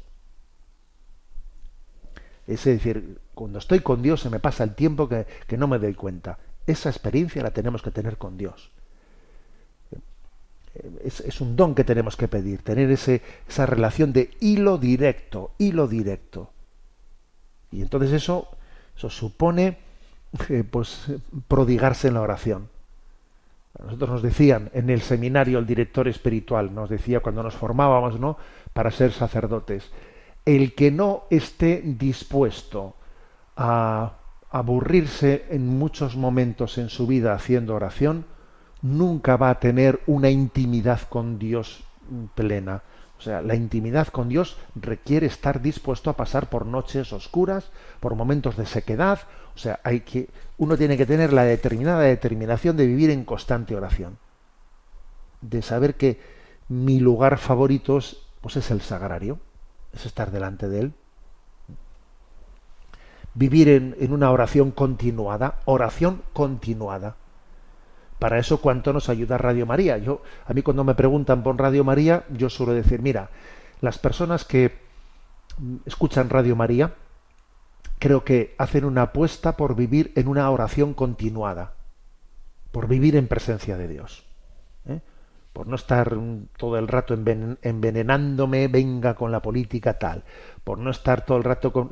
[2.47, 5.79] Es decir, cuando estoy con Dios se me pasa el tiempo que, que no me
[5.79, 6.39] doy cuenta.
[6.67, 8.71] Esa experiencia la tenemos que tener con Dios
[11.03, 15.89] Es, un don que tenemos que pedir, tener ese, esa relación de hilo directo, hilo
[15.89, 16.51] directo.
[17.71, 18.49] Y entonces eso,
[18.97, 19.79] eso supone
[20.49, 21.07] eh, pues,
[21.49, 22.69] prodigarse en la oración.
[23.83, 28.37] nosotros nos decían en el seminario el director espiritual, nos decía cuando nos formábamos, ¿no?
[28.73, 29.91] Para ser sacerdotes,
[30.45, 32.95] el que no esté dispuesto
[33.57, 34.13] a
[34.51, 38.25] aburrirse en muchos momentos en su vida haciendo oración,
[38.83, 41.85] nunca va a tener una intimidad con Dios
[42.35, 42.83] plena.
[43.19, 48.15] O sea, la intimidad con Dios requiere estar dispuesto a pasar por noches oscuras, por
[48.15, 49.21] momentos de sequedad.
[49.55, 53.75] O sea, hay que, uno tiene que tener la determinada determinación de vivir en constante
[53.75, 54.19] oración.
[55.41, 56.21] De saber que
[56.69, 59.39] mi lugar favorito es, pues es el sagrario,
[59.95, 60.93] es estar delante de él.
[63.33, 67.17] Vivir en, en una oración continuada, oración continuada.
[68.19, 69.99] Para eso, ¿cuánto nos ayuda Radio María?
[69.99, 73.31] Yo, a mí cuando me preguntan por Radio María, yo suelo decir, mira,
[73.81, 74.79] las personas que
[75.85, 76.95] escuchan Radio María,
[77.99, 81.75] creo que hacen una apuesta por vivir en una oración continuada,
[82.73, 84.25] por vivir en presencia de Dios,
[84.87, 85.01] ¿eh?
[85.53, 86.15] por no estar
[86.57, 90.25] todo el rato envenenándome, venga con la política tal,
[90.65, 91.91] por no estar todo el rato con,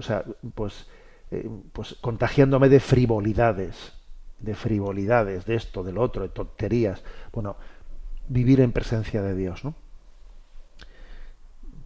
[0.54, 0.86] pues,
[1.30, 3.94] eh, pues contagiándome de frivolidades,
[4.38, 7.02] de frivolidades, de esto, del otro, de tonterías.
[7.32, 7.56] Bueno,
[8.28, 9.74] vivir en presencia de Dios, ¿no?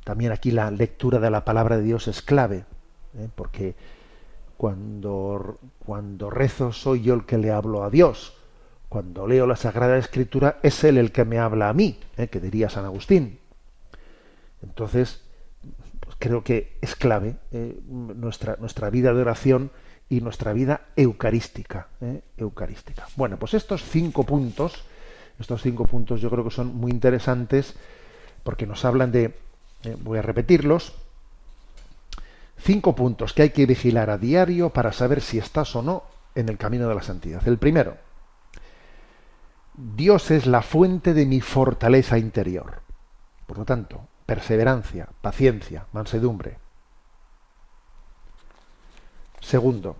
[0.04, 2.64] También aquí la lectura de la palabra de Dios es clave,
[3.18, 3.28] ¿eh?
[3.34, 3.74] porque
[4.56, 8.34] cuando, cuando rezo soy yo el que le hablo a Dios.
[8.88, 12.28] Cuando leo la Sagrada Escritura es Él el que me habla a mí, ¿eh?
[12.28, 13.38] que diría San Agustín.
[14.62, 15.22] Entonces,
[16.00, 17.78] pues creo que es clave ¿eh?
[17.86, 19.70] nuestra, nuestra vida de oración
[20.08, 21.88] y nuestra vida eucarística.
[22.00, 22.22] ¿eh?
[22.36, 23.06] eucarística.
[23.16, 24.84] Bueno, pues estos cinco puntos,
[25.38, 27.74] estos cinco puntos yo creo que son muy interesantes
[28.42, 29.34] porque nos hablan de,
[29.84, 30.94] eh, voy a repetirlos,
[32.56, 36.48] cinco puntos que hay que vigilar a diario para saber si estás o no en
[36.48, 37.46] el camino de la santidad.
[37.46, 37.96] El primero,
[39.74, 42.80] Dios es la fuente de mi fortaleza interior.
[43.46, 46.58] Por lo tanto, perseverancia, paciencia, mansedumbre.
[49.48, 49.96] Segundo,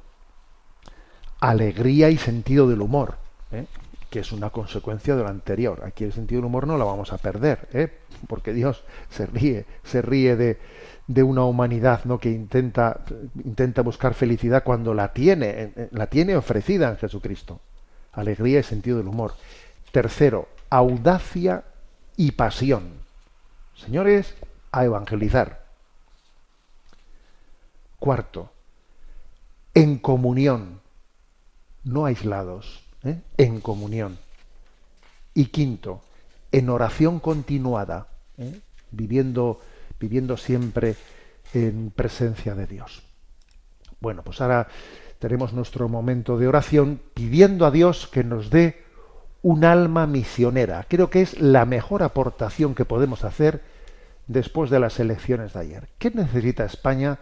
[1.40, 3.14] alegría y sentido del humor,
[3.50, 3.64] ¿eh?
[4.10, 5.84] que es una consecuencia de lo anterior.
[5.86, 7.88] Aquí el sentido del humor no lo vamos a perder, ¿eh?
[8.26, 10.58] porque Dios se ríe, se ríe de,
[11.06, 12.18] de una humanidad ¿no?
[12.18, 13.00] que intenta,
[13.42, 17.58] intenta buscar felicidad cuando la tiene, la tiene ofrecida en Jesucristo.
[18.12, 19.32] Alegría y sentido del humor.
[19.92, 21.64] Tercero, audacia
[22.18, 22.90] y pasión.
[23.74, 24.34] Señores,
[24.72, 25.64] a evangelizar.
[27.98, 28.50] Cuarto,
[29.74, 30.80] en comunión,
[31.84, 33.20] no aislados, ¿eh?
[33.36, 34.18] en comunión.
[35.34, 36.02] Y quinto,
[36.52, 38.60] en oración continuada, ¿eh?
[38.90, 39.60] viviendo,
[40.00, 40.96] viviendo siempre
[41.54, 43.02] en presencia de Dios.
[44.00, 44.68] Bueno, pues ahora
[45.18, 48.84] tenemos nuestro momento de oración pidiendo a Dios que nos dé
[49.42, 50.86] un alma misionera.
[50.88, 53.62] Creo que es la mejor aportación que podemos hacer
[54.26, 55.88] después de las elecciones de ayer.
[55.98, 57.18] ¿Qué necesita España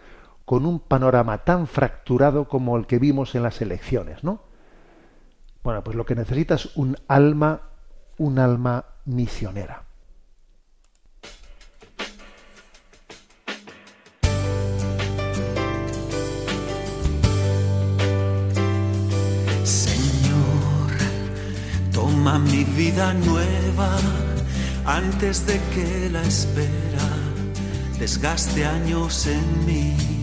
[0.47, 4.39] con un panorama tan fracturado como el que vimos en las elecciones, ¿no?
[5.61, 7.63] Bueno, pues lo que necesita es un alma,
[8.17, 9.83] un alma misionera.
[19.65, 20.91] Señor,
[21.91, 23.97] toma mi vida nueva
[24.85, 27.09] antes de que la espera
[27.99, 30.16] desgaste años en mí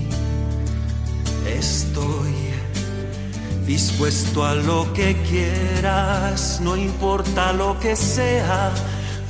[1.58, 2.34] Estoy
[3.66, 8.72] dispuesto a lo que quieras, no importa lo que sea,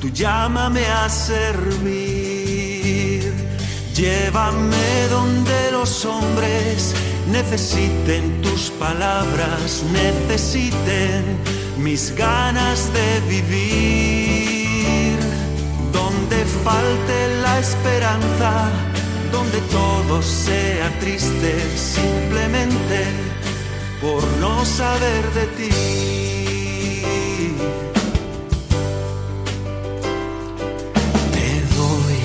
[0.00, 2.44] tú llámame a servir.
[3.94, 6.94] Llévame donde los hombres
[7.30, 11.22] necesiten tus palabras, necesiten
[11.78, 15.16] mis ganas de vivir.
[15.92, 18.68] Donde falte la esperanza,
[19.34, 22.98] donde todo sea triste simplemente
[24.00, 25.70] por no saber de ti.
[31.34, 32.18] Te doy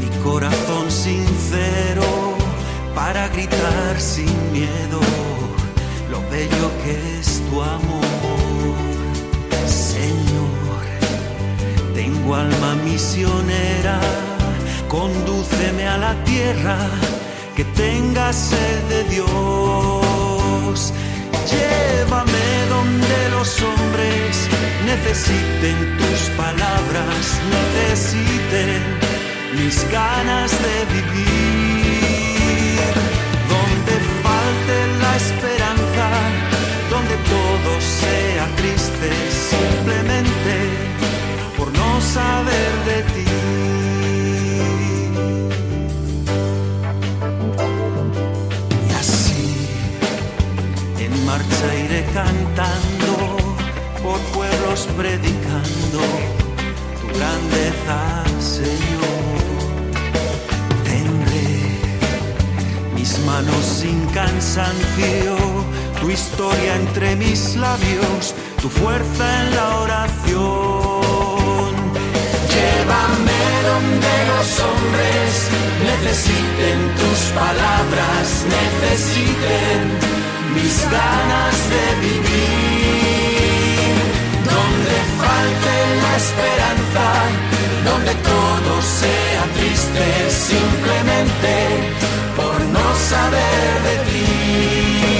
[0.00, 2.08] mi corazón sincero
[2.94, 5.00] para gritar sin miedo
[6.12, 8.76] lo bello que es tu amor.
[9.66, 10.84] Señor,
[11.94, 13.98] tengo alma misionera
[14.90, 16.76] Condúceme a la tierra
[17.54, 20.92] que tenga sed de Dios.
[21.52, 24.48] Llévame donde los hombres
[24.90, 27.22] necesiten tus palabras,
[27.56, 28.82] necesiten
[29.60, 32.82] mis ganas de vivir.
[33.54, 36.06] Donde falte la esperanza,
[36.90, 39.08] donde todo sea triste,
[39.52, 40.54] simplemente
[41.56, 43.79] por no saber de ti.
[52.12, 53.36] Cantando,
[54.02, 56.00] por pueblos predicando
[57.00, 59.40] tu grandeza, Señor.
[60.84, 61.48] Tendré
[62.94, 65.36] mis manos sin cansancio,
[66.00, 71.70] tu historia entre mis labios, tu fuerza en la oración.
[72.54, 75.30] Llévame donde los hombres
[75.90, 80.19] necesiten tus palabras, necesiten
[80.54, 82.30] mis ganas de vivir.
[84.50, 87.04] Donde falte la esperanza,
[87.88, 90.04] donde todo sea triste,
[90.50, 91.52] simplemente
[92.36, 95.19] por no saber de ti.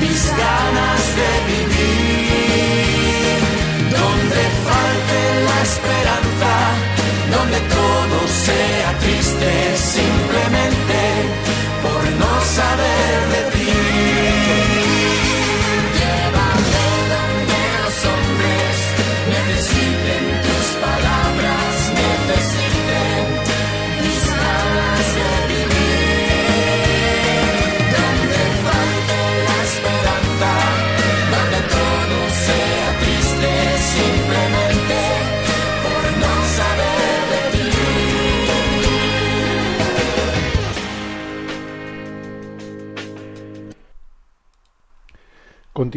[0.00, 1.76] mis ganas de vivir.
[3.98, 6.52] Donde falte la esperanza,
[7.34, 9.50] donde todo sea triste,
[9.96, 10.98] simplemente
[11.82, 12.85] por no saber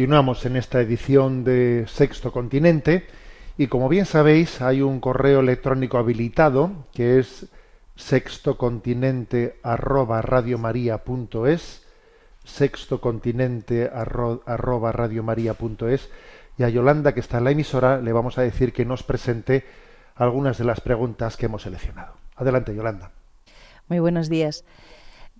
[0.00, 3.06] Continuamos en esta edición de Sexto Continente
[3.58, 7.48] y como bien sabéis hay un correo electrónico habilitado que es
[7.96, 11.82] sextocontinente arroba radiomaria.es
[12.44, 16.08] sextocontinente arro- arroba radiomaria.es
[16.56, 19.66] y a Yolanda que está en la emisora le vamos a decir que nos presente
[20.16, 22.14] algunas de las preguntas que hemos seleccionado.
[22.36, 23.10] Adelante Yolanda.
[23.90, 24.64] Muy buenos días.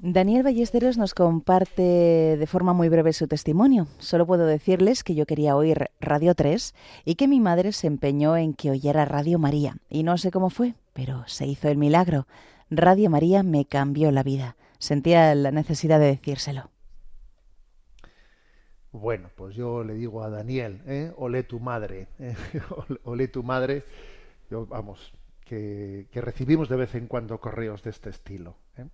[0.02, 3.86] Daniel Ballesteros nos comparte de forma muy breve su testimonio.
[3.98, 8.38] Solo puedo decirles que yo quería oír Radio 3 y que mi madre se empeñó
[8.38, 9.76] en que oyera Radio María.
[9.90, 12.26] Y no sé cómo fue, pero se hizo el milagro.
[12.70, 14.56] Radio María me cambió la vida.
[14.78, 16.70] Sentía la necesidad de decírselo.
[18.92, 21.12] Bueno, pues yo le digo a Daniel, ¿eh?
[21.18, 22.34] olé tu madre, ¿eh?
[23.04, 23.84] Olé tu madre.
[24.50, 25.12] Yo, vamos,
[25.44, 28.56] que, que recibimos de vez en cuando correos de este estilo.
[28.78, 28.86] ¿eh?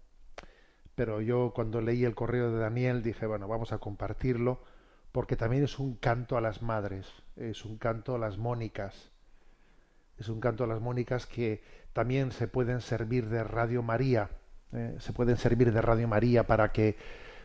[0.97, 4.61] Pero yo cuando leí el correo de Daniel dije, bueno, vamos a compartirlo,
[5.13, 7.07] porque también es un canto a las madres,
[7.37, 9.11] es un canto a las Mónicas,
[10.19, 14.31] es un canto a las Mónicas que también se pueden servir de Radio María,
[14.73, 14.97] ¿eh?
[14.99, 16.97] se pueden servir de Radio María para que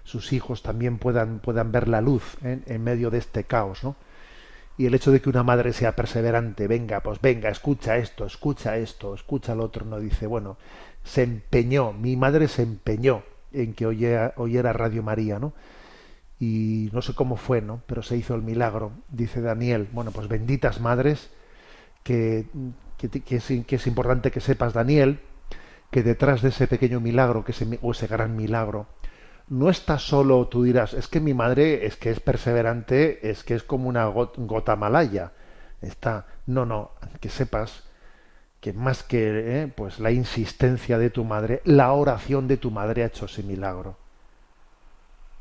[0.06, 2.62] sus hijos también puedan, puedan ver la luz ¿eh?
[2.66, 3.98] en medio de este caos, ¿no?
[4.78, 8.78] Y el hecho de que una madre sea perseverante, venga, pues venga, escucha esto, escucha
[8.78, 10.58] esto, escucha lo otro, no dice, bueno,
[11.04, 15.54] se empeñó, mi madre se empeñó en que oyera, oyera Radio María, ¿no?
[16.40, 17.82] Y no sé cómo fue, ¿no?
[17.86, 19.88] Pero se hizo el milagro, dice Daniel.
[19.92, 21.30] Bueno, pues benditas madres,
[22.04, 22.46] que,
[22.98, 23.36] que,
[23.76, 25.20] es, importante que sepas, Daniel,
[25.92, 28.88] que detrás de ese pequeño milagro, que ese, o ese gran milagro,
[29.50, 33.54] no está solo, tú dirás, es que mi madre es que es perseverante, es que
[33.54, 35.34] es como una got- gota malaya.
[35.82, 37.84] Está, no, no, que sepas
[38.62, 43.04] que más que eh, pues la insistencia de tu madre, la oración de tu madre
[43.04, 43.98] ha hecho ese milagro.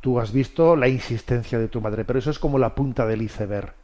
[0.01, 3.21] Tú has visto la insistencia de tu madre, pero eso es como la punta del
[3.21, 3.75] iceberg.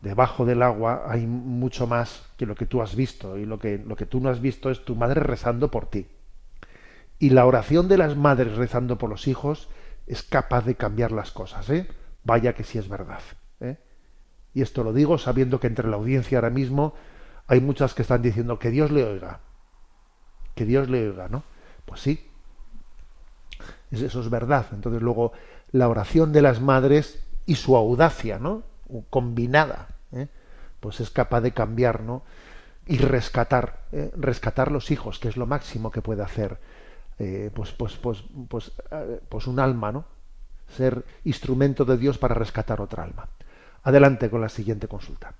[0.00, 3.78] Debajo del agua hay mucho más que lo que tú has visto y lo que,
[3.78, 6.08] lo que tú no has visto es tu madre rezando por ti.
[7.18, 9.68] Y la oración de las madres rezando por los hijos
[10.06, 11.86] es capaz de cambiar las cosas, ¿eh?
[12.24, 13.20] Vaya que sí es verdad.
[13.60, 13.76] ¿eh?
[14.54, 16.94] Y esto lo digo sabiendo que entre la audiencia ahora mismo
[17.46, 19.40] hay muchas que están diciendo que Dios le oiga.
[20.54, 21.42] Que Dios le oiga, ¿no?
[21.84, 22.28] Pues sí.
[23.90, 24.66] Es- Eso es verdad.
[24.72, 25.32] Entonces luego
[25.72, 28.62] la oración de las madres y su audacia, ¿no?
[29.10, 30.28] Combinada, ¿eh?
[30.80, 32.22] pues es capaz de cambiar, ¿no?
[32.86, 34.10] Y rescatar, ¿eh?
[34.16, 36.58] rescatar los hijos, que es lo máximo que puede hacer,
[37.18, 38.72] eh, pues, pues, pues, pues,
[39.28, 40.04] pues un alma, ¿no?
[40.76, 43.28] Ser instrumento de Dios para rescatar otra alma.
[43.84, 45.32] Adelante con la siguiente consulta.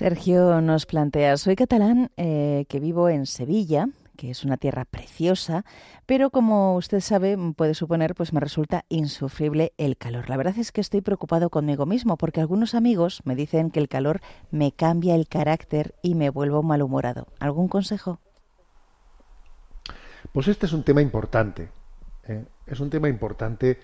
[0.00, 3.86] Sergio nos plantea, soy catalán que vivo en Sevilla
[4.16, 5.66] que es una tierra preciosa,
[6.06, 10.30] pero como usted sabe, puede suponer, pues me resulta insufrible el calor.
[10.30, 13.88] La verdad es que estoy preocupado conmigo mismo porque algunos amigos me dicen que el
[13.88, 17.26] calor me cambia el carácter y me vuelvo malhumorado.
[17.38, 18.20] ¿Algún consejo?
[20.32, 21.68] Pues este es un tema importante.
[22.26, 22.46] ¿eh?
[22.66, 23.78] Es un tema importante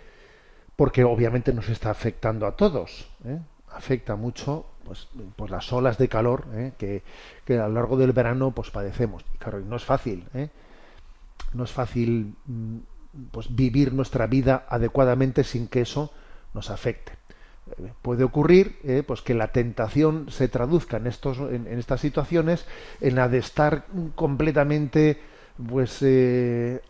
[0.77, 3.07] porque obviamente nos está afectando a todos.
[3.27, 3.39] ¿eh?
[3.69, 6.73] Afecta mucho pues, pues las olas de calor ¿eh?
[6.79, 7.03] que,
[7.59, 9.25] a lo largo del verano pues padecemos.
[9.35, 10.49] Y claro, no es fácil, ¿eh?
[11.53, 12.77] no es fácil mm,
[13.31, 16.13] pues vivir nuestra vida adecuadamente sin que eso
[16.55, 17.13] nos afecte.
[17.79, 22.65] Eh, puede ocurrir pues que la tentación se traduzca en estos en, estas situaciones
[23.01, 25.21] en la de estar completamente
[25.69, 26.05] pues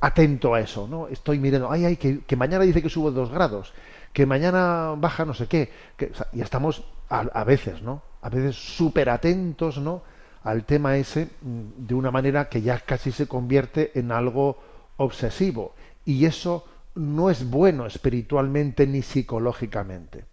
[0.01, 3.31] atento a eso no estoy mirando ay ay que, que mañana dice que subo dos
[3.31, 3.73] grados
[4.17, 8.03] que mañana baja no sé qué, que, y estamos a, veces, ¿no?
[8.23, 10.05] A veces súper atentos, ¿no?
[10.43, 14.57] Al tema ese mm, de una manera que ya casi se convierte en algo
[14.97, 15.75] obsesivo.
[16.07, 20.25] Y eso no es bueno espiritualmente ni psicológicamente.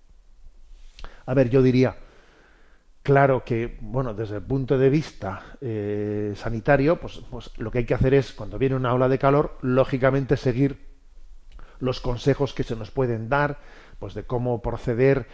[1.26, 1.98] A ver, yo diría,
[3.02, 7.86] claro que, bueno, desde el punto de vista eh, sanitario, pues, pues lo que hay
[7.86, 10.93] que hacer es, cuando viene una ola de calor, lógicamente seguir
[11.84, 13.60] los consejos que se nos pueden dar,
[14.00, 15.28] pues de cómo proceder,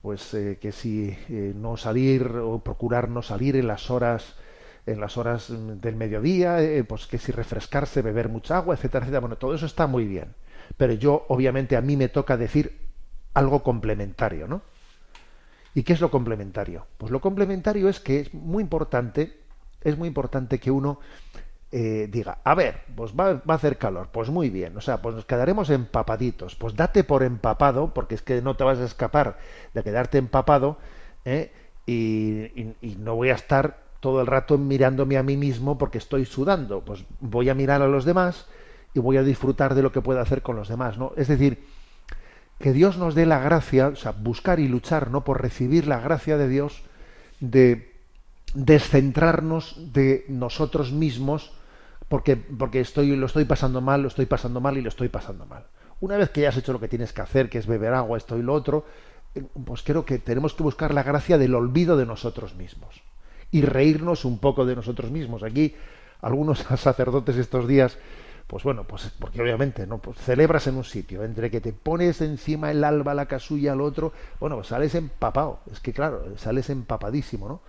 [0.00, 4.36] pues eh, que si eh, no salir o procurar no salir en las horas
[4.84, 9.20] en las horas del mediodía, eh, pues que si refrescarse, beber mucha agua, etcétera, etcétera.
[9.20, 10.34] Bueno, todo eso está muy bien.
[10.76, 12.80] Pero yo, obviamente, a mí me toca decir
[13.32, 14.62] algo complementario, ¿no?
[15.74, 16.86] ¿Y qué es lo complementario?
[16.98, 19.38] Pues lo complementario es que es muy importante,
[19.82, 20.98] es muy importante que uno
[21.74, 25.14] eh, diga, a ver, pues va, a hacer calor, pues muy bien, o sea, pues
[25.14, 29.38] nos quedaremos empapaditos, pues date por empapado, porque es que no te vas a escapar
[29.72, 30.76] de quedarte empapado,
[31.24, 31.50] ¿eh?
[31.86, 36.80] y, no voy a estar todo el rato mirándome a mí mismo porque estoy sudando,
[36.80, 38.46] pues voy a mirar a los demás
[38.92, 41.12] y voy a disfrutar de lo que puedo hacer con los demás, ¿no?
[41.16, 41.64] Es decir,
[42.58, 45.24] que Dios nos dé la gracia, o sea, buscar y luchar, ¿no?
[45.24, 46.82] Por recibir la gracia de Dios
[47.40, 47.92] de
[48.54, 51.52] descentrarnos de nosotros mismos,
[52.12, 55.46] porque, porque estoy, lo estoy pasando mal, lo estoy pasando mal y lo estoy pasando
[55.46, 55.64] mal.
[55.98, 58.18] Una vez que ya has hecho lo que tienes que hacer, que es beber agua,
[58.18, 58.84] esto y lo otro,
[59.34, 63.00] eh, pues creo que tenemos que buscar la gracia del olvido de nosotros mismos
[63.50, 65.42] y reírnos un poco de nosotros mismos.
[65.42, 65.74] Aquí
[66.20, 67.96] algunos sacerdotes estos días,
[68.46, 72.20] pues bueno, pues porque obviamente no pues celebras en un sitio, entre que te pones
[72.20, 75.60] encima el alba, la casulla, al otro, bueno, pues sales empapado.
[75.72, 77.62] Es que claro, sales empapadísimo, ¿no?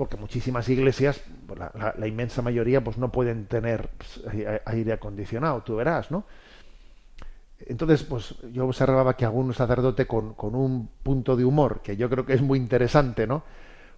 [0.00, 4.22] Porque muchísimas iglesias, pues la, inmensa mayoría, pues no pueden tener pues,
[4.64, 6.24] aire acondicionado, tú verás, ¿no?
[7.66, 12.08] Entonces, pues yo observaba que algún sacerdote con, con, un punto de humor, que yo
[12.08, 13.42] creo que es muy interesante, ¿no?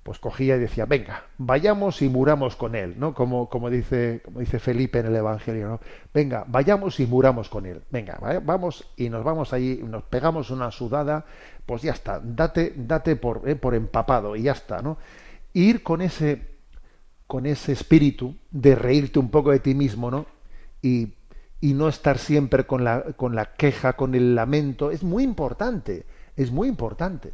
[0.03, 3.15] Pues cogía y decía, venga, vayamos y muramos con él, ¿no?
[3.15, 5.81] Como, como, dice, como dice Felipe en el Evangelio, ¿no?
[6.13, 7.81] Venga, vayamos y muramos con él.
[7.93, 11.25] Venga, vamos y nos vamos ahí, nos pegamos una sudada,
[11.65, 14.99] pues ya está, date, date por, eh, por empapado y ya está, ¿no?
[15.53, 16.57] Ir con ese,
[17.27, 20.27] con ese espíritu de reírte un poco de ti mismo, ¿no?
[20.83, 21.15] Y,
[21.61, 26.05] y no estar siempre con la, con la queja, con el lamento, es muy importante,
[26.37, 27.33] es muy importante.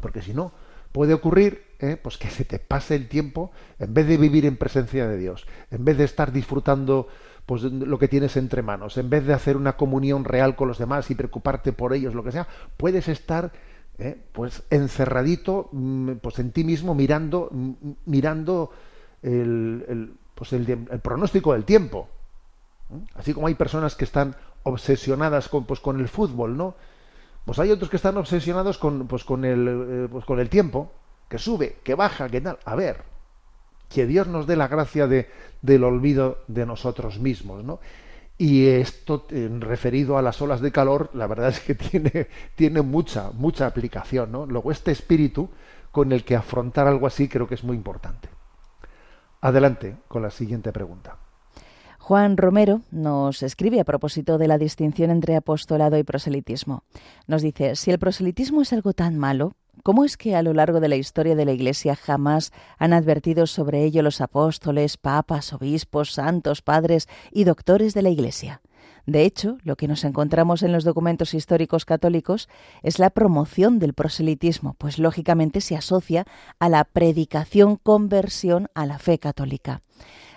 [0.00, 0.52] Porque si no,
[0.92, 1.96] puede ocurrir ¿eh?
[2.00, 5.46] pues que se te pase el tiempo en vez de vivir en presencia de Dios,
[5.70, 7.08] en vez de estar disfrutando
[7.46, 10.78] pues lo que tienes entre manos, en vez de hacer una comunión real con los
[10.78, 12.46] demás y preocuparte por ellos, lo que sea,
[12.76, 13.52] puedes estar
[14.00, 14.18] ¿eh?
[14.32, 17.72] pues encerradito mm, pues en ti mismo mirando mm,
[18.06, 18.70] mirando
[19.22, 20.64] el, pues el,
[21.02, 22.08] pronóstico del tiempo
[23.14, 26.74] así como hay personas que están obsesionadas con pues con el fútbol no
[27.44, 30.92] pues hay otros que están obsesionados con pues con el eh, pues con el tiempo
[31.28, 32.58] que sube que baja que tal.
[32.64, 33.04] A ver
[33.88, 35.28] que Dios nos dé la gracia de,
[35.62, 37.80] del olvido de nosotros mismos no
[38.40, 39.26] y esto,
[39.58, 44.32] referido a las olas de calor, la verdad es que tiene, tiene mucha, mucha aplicación.
[44.32, 44.46] ¿no?
[44.46, 45.50] Luego, este espíritu
[45.92, 48.30] con el que afrontar algo así creo que es muy importante.
[49.42, 51.18] Adelante con la siguiente pregunta.
[51.98, 56.84] Juan Romero nos escribe a propósito de la distinción entre apostolado y proselitismo.
[57.26, 60.80] Nos dice, si el proselitismo es algo tan malo, ¿Cómo es que a lo largo
[60.80, 66.12] de la historia de la Iglesia jamás han advertido sobre ello los apóstoles, papas, obispos,
[66.12, 68.60] santos, padres y doctores de la Iglesia?
[69.06, 72.48] De hecho, lo que nos encontramos en los documentos históricos católicos
[72.82, 76.26] es la promoción del proselitismo, pues lógicamente se asocia
[76.58, 79.80] a la predicación conversión a la fe católica.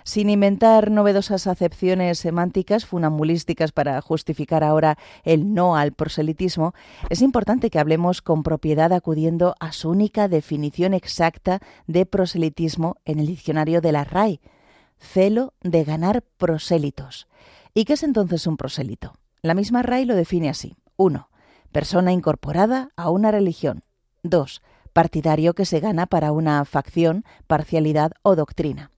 [0.06, 6.74] Sin inventar novedosas acepciones semánticas funambulísticas para justificar ahora el no al proselitismo,
[7.08, 13.18] es importante que hablemos con propiedad acudiendo a su única definición exacta de proselitismo en
[13.18, 14.40] el diccionario de la RAI,
[14.98, 17.26] celo de ganar prosélitos.
[17.72, 19.14] ¿Y qué es entonces un prosélito?
[19.40, 20.76] La misma RAI lo define así.
[20.96, 21.30] 1.
[21.72, 23.84] Persona incorporada a una religión.
[24.22, 24.60] 2.
[24.92, 28.90] Partidario que se gana para una facción, parcialidad o doctrina.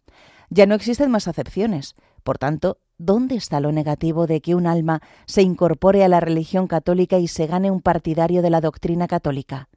[0.50, 1.94] Ya no existen más acepciones.
[2.22, 6.66] Por tanto, ¿dónde está lo negativo de que un alma se incorpore a la religión
[6.66, 9.68] católica y se gane un partidario de la doctrina católica?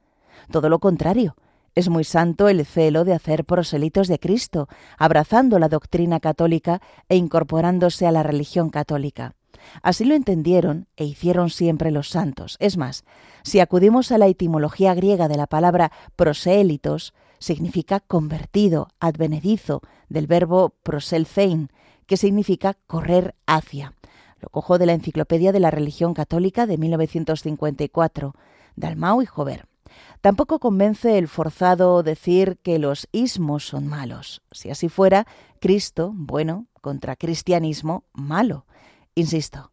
[0.51, 1.35] Todo lo contrario.
[1.75, 4.67] Es muy santo el celo de hacer proselitos de Cristo,
[4.97, 9.35] abrazando la doctrina católica e incorporándose a la religión católica.
[9.81, 12.57] Así lo entendieron e hicieron siempre los santos.
[12.59, 13.03] Es más,
[13.43, 20.69] si acudimos a la etimología griega de la palabra prosélitos, significa convertido, advenedizo, del verbo
[20.83, 21.69] proselcein,
[22.05, 23.93] que significa correr hacia.
[24.39, 28.35] Lo cojo de la Enciclopedia de la Religión Católica de 1954,
[28.75, 29.65] Dalmau y Jover.
[30.21, 34.41] Tampoco convence el forzado decir que los ismos son malos.
[34.51, 35.25] Si así fuera,
[35.59, 38.65] Cristo, bueno, contra cristianismo, malo.
[39.15, 39.71] Insisto,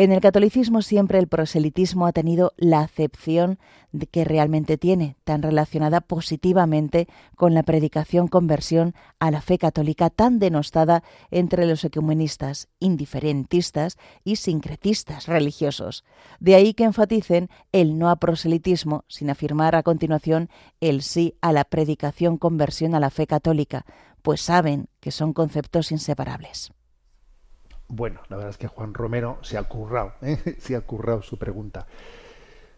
[0.00, 3.58] en el catolicismo siempre el proselitismo ha tenido la acepción
[4.12, 10.38] que realmente tiene, tan relacionada positivamente con la predicación conversión a la fe católica tan
[10.38, 16.04] denostada entre los ecumenistas, indiferentistas y sincretistas religiosos.
[16.38, 20.48] De ahí que enfaticen el no a proselitismo sin afirmar a continuación
[20.80, 23.84] el sí a la predicación conversión a la fe católica,
[24.22, 26.70] pues saben que son conceptos inseparables.
[27.88, 30.56] Bueno, la verdad es que Juan Romero se ha currado, ¿eh?
[30.60, 31.86] se ha currado su pregunta.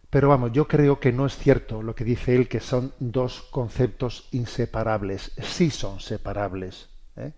[0.09, 3.43] Pero vamos, yo creo que no es cierto lo que dice él, que son dos
[3.51, 5.33] conceptos inseparables.
[5.41, 6.89] Sí son separables.
[7.17, 7.33] ¿eh?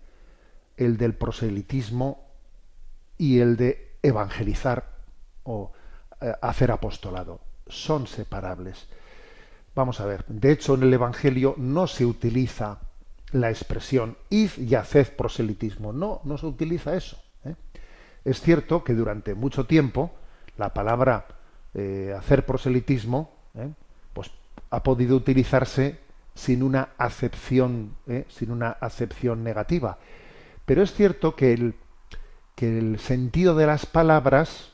[0.77, 2.25] El del proselitismo
[3.17, 4.89] y el de evangelizar
[5.43, 5.71] o
[6.21, 7.41] eh, hacer apostolado.
[7.67, 8.87] Son separables.
[9.75, 12.79] Vamos a ver, de hecho en el Evangelio no se utiliza
[13.31, 15.93] la expresión id y haced proselitismo.
[15.93, 17.22] No, no se utiliza eso.
[18.25, 18.29] ¿Eh?
[18.29, 20.11] Es cierto que durante mucho tiempo
[20.57, 21.25] la palabra
[21.73, 23.69] eh, hacer proselitismo ¿eh?
[24.13, 24.31] pues
[24.69, 25.99] ha podido utilizarse
[26.35, 27.93] sin una acepción,
[28.27, 29.99] sin una acepción negativa.
[30.65, 31.75] Pero es cierto que el,
[32.55, 34.71] que el sentido de las palabras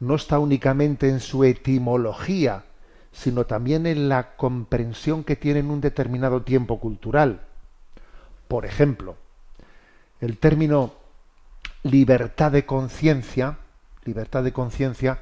[0.00, 2.64] no está únicamente en su etimología,
[3.12, 7.42] sino también en la comprensión que tiene en un determinado tiempo cultural.
[8.48, 9.16] Por ejemplo,
[10.20, 10.94] el término
[11.82, 13.58] libertad de conciencia,
[14.04, 15.18] libertad de conciencia,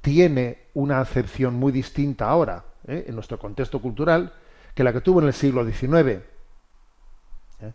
[0.00, 3.04] tiene una acepción muy distinta ahora, ¿eh?
[3.08, 4.34] en nuestro contexto cultural,
[4.74, 6.20] que la que tuvo en el siglo XIX.
[7.60, 7.72] ¿eh?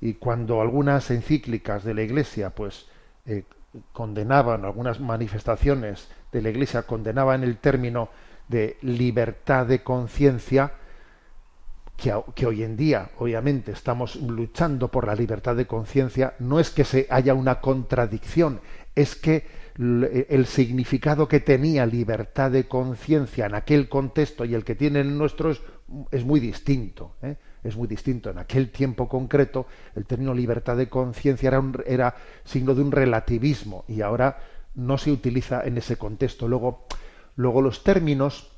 [0.00, 2.86] Y cuando algunas encíclicas de la Iglesia, pues,
[3.26, 3.44] eh,
[3.92, 8.10] condenaban, algunas manifestaciones de la Iglesia condenaban el término
[8.48, 10.72] de libertad de conciencia,
[12.34, 16.84] que, hoy en día, obviamente, estamos luchando por la libertad de conciencia, no es que
[16.84, 18.60] se haya una contradicción,
[18.96, 19.46] es que
[19.76, 25.16] el significado que tenía libertad de conciencia en aquel contexto y el que tiene el
[25.16, 25.50] nuestro
[26.10, 27.14] es, muy distinto.
[27.22, 27.36] ¿eh?
[27.62, 28.30] Es muy distinto.
[28.30, 33.84] En aquel tiempo concreto, el término libertad de conciencia era, era signo de un relativismo
[33.88, 34.38] y ahora
[34.74, 36.48] no se utiliza en ese contexto.
[36.48, 36.86] Luego,
[37.36, 38.50] luego los términos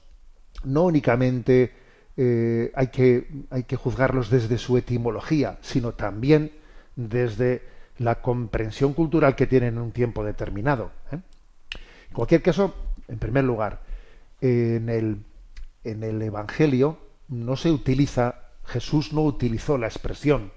[0.64, 1.83] no únicamente
[2.16, 6.52] eh, hay, que, hay que juzgarlos desde su etimología, sino también
[6.94, 7.62] desde
[7.98, 10.92] la comprensión cultural que tienen en un tiempo determinado.
[11.10, 11.16] ¿eh?
[12.08, 12.74] En cualquier caso,
[13.08, 13.82] en primer lugar,
[14.40, 15.24] en el,
[15.82, 16.98] en el Evangelio
[17.28, 20.52] no se utiliza, Jesús no utilizó la expresión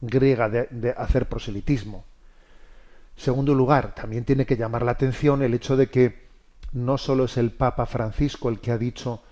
[0.00, 2.04] griega de, de hacer proselitismo.
[3.16, 6.26] Segundo lugar, también tiene que llamar la atención el hecho de que
[6.72, 9.22] no solo es el Papa Francisco el que ha dicho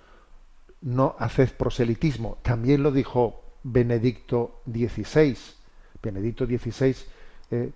[0.85, 2.39] no haced proselitismo.
[2.43, 5.37] También lo dijo Benedicto XVI.
[6.03, 6.95] Benedicto XVI,
[7.51, 7.71] eh,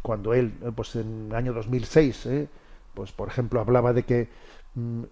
[0.00, 2.48] cuando él, eh, pues en el año 2006, eh,
[2.94, 4.28] pues por ejemplo, hablaba de que
[4.74, 5.02] mm,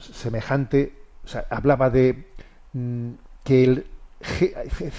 [0.00, 0.94] semejante,
[1.24, 2.26] o sea, hablaba de
[2.72, 3.10] mm,
[3.44, 3.86] que el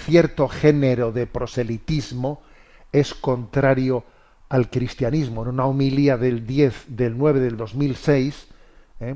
[0.05, 2.41] cierto género de proselitismo
[2.91, 4.03] es contrario
[4.49, 5.43] al cristianismo.
[5.43, 8.47] En una homilía del 10 del 9 del 2006,
[8.99, 9.15] eh,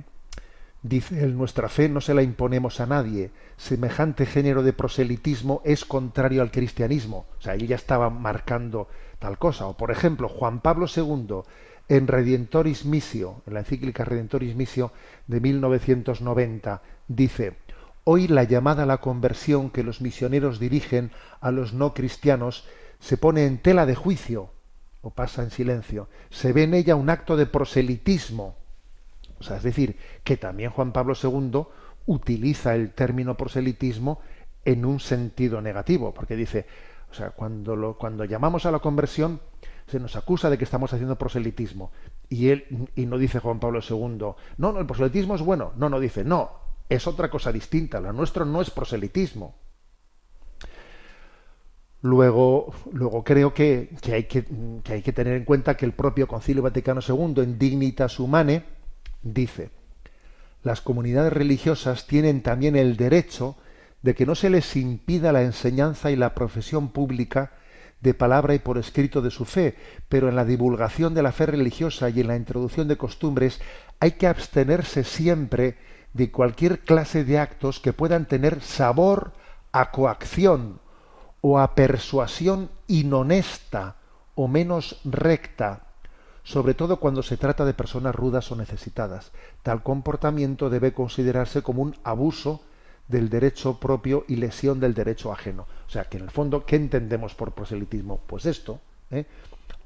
[0.82, 3.32] Dice nuestra fe no se la imponemos a nadie.
[3.58, 7.26] Semejante género de proselitismo es contrario al cristianismo.
[7.38, 8.88] O sea, él ya estaba marcando
[9.20, 9.68] tal cosa.
[9.68, 11.42] O por ejemplo, Juan Pablo II
[11.90, 14.94] en Redentoris Missio, en la encíclica Redentoris Missio
[15.28, 17.58] de 1990, dice,
[18.06, 21.12] hoy la llamada a la conversión que los misioneros dirigen
[21.42, 22.68] a los no cristianos
[23.00, 24.52] se pone en tela de juicio
[25.02, 26.08] o pasa en silencio.
[26.30, 28.59] Se ve en ella un acto de proselitismo.
[29.40, 31.66] O sea, es decir, que también Juan Pablo II
[32.06, 34.20] utiliza el término proselitismo
[34.66, 36.66] en un sentido negativo, porque dice,
[37.12, 39.40] o sea, cuando, cuando llamamos a la conversión,
[39.88, 41.92] se nos acusa de que estamos haciendo proselitismo.
[42.30, 45.74] Y él, y no dice Juan Pablo II, no, no, el proselitismo es bueno.
[45.78, 46.52] No, no dice, no,
[46.88, 48.00] es otra cosa distinta.
[48.00, 49.56] Lo nuestro no es proselitismo.
[52.02, 54.46] Luego, luego creo que, hay que,
[54.84, 58.64] que, hay que, tener en cuenta que el propio Concilio Vaticano II, en Dignitas Humane,
[59.22, 59.72] dice,
[60.64, 63.56] las comunidades religiosas tienen también el derecho
[64.02, 67.52] de que no se les impida la enseñanza y la profesión pública
[68.02, 69.76] de palabra y por escrito de su fe,
[70.08, 73.60] pero en la divulgación de la fe religiosa y en la introducción de costumbres
[74.00, 75.78] hay que abstenerse siempre
[76.14, 79.34] de cualquier clase de actos que puedan tener sabor
[79.72, 80.80] a coacción
[81.42, 83.96] o a persuasión inhonesta
[84.36, 85.89] o menos recta,
[86.50, 89.32] sobre todo cuando se trata de personas rudas o necesitadas.
[89.62, 92.64] Tal comportamiento debe considerarse como un abuso
[93.08, 95.68] del derecho propio y lesión del derecho ajeno.
[95.86, 98.22] O sea, que en el fondo, ¿qué entendemos por proselitismo?
[98.26, 98.82] Pues esto,
[99.12, 99.28] ¿eh?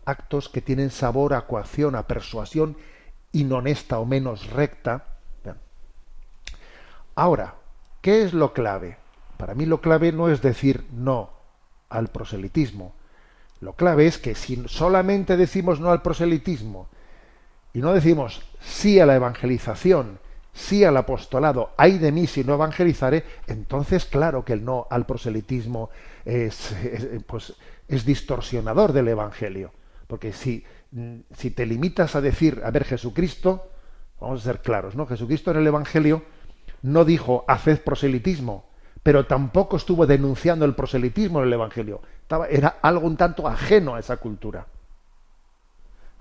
[0.06, 2.78] actos que tienen sabor a coacción, a persuasión
[3.34, 5.18] inhonesta o menos recta.
[7.14, 7.56] Ahora,
[8.00, 8.96] ¿qué es lo clave?
[9.36, 11.30] Para mí lo clave no es decir no
[11.90, 12.96] al proselitismo.
[13.64, 16.90] Lo clave es que si solamente decimos no al proselitismo
[17.74, 20.20] y no decimos sí a la evangelización,
[20.52, 25.06] sí al apostolado, hay de mí si no evangelizaré, entonces claro que el no al
[25.06, 25.90] proselitismo
[26.26, 26.76] es,
[27.26, 27.54] pues,
[27.88, 29.72] es distorsionador del Evangelio.
[30.08, 30.66] Porque si,
[31.36, 33.72] si te limitas a decir, a ver, Jesucristo,
[34.20, 35.08] vamos a ser claros, ¿no?
[35.08, 36.24] Jesucristo en el Evangelio
[36.82, 38.66] no dijo, haced proselitismo,
[39.02, 42.02] pero tampoco estuvo denunciando el proselitismo en el Evangelio.
[42.50, 44.66] Era algo un tanto ajeno a esa cultura.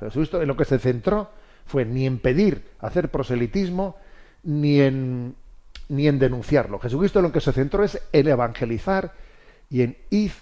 [0.01, 1.31] Jesucristo en lo que se centró
[1.67, 3.97] fue ni en pedir hacer proselitismo,
[4.43, 5.35] ni en,
[5.89, 6.79] ni en denunciarlo.
[6.79, 9.13] Jesucristo en lo que se centró es en evangelizar
[9.71, 10.33] y en id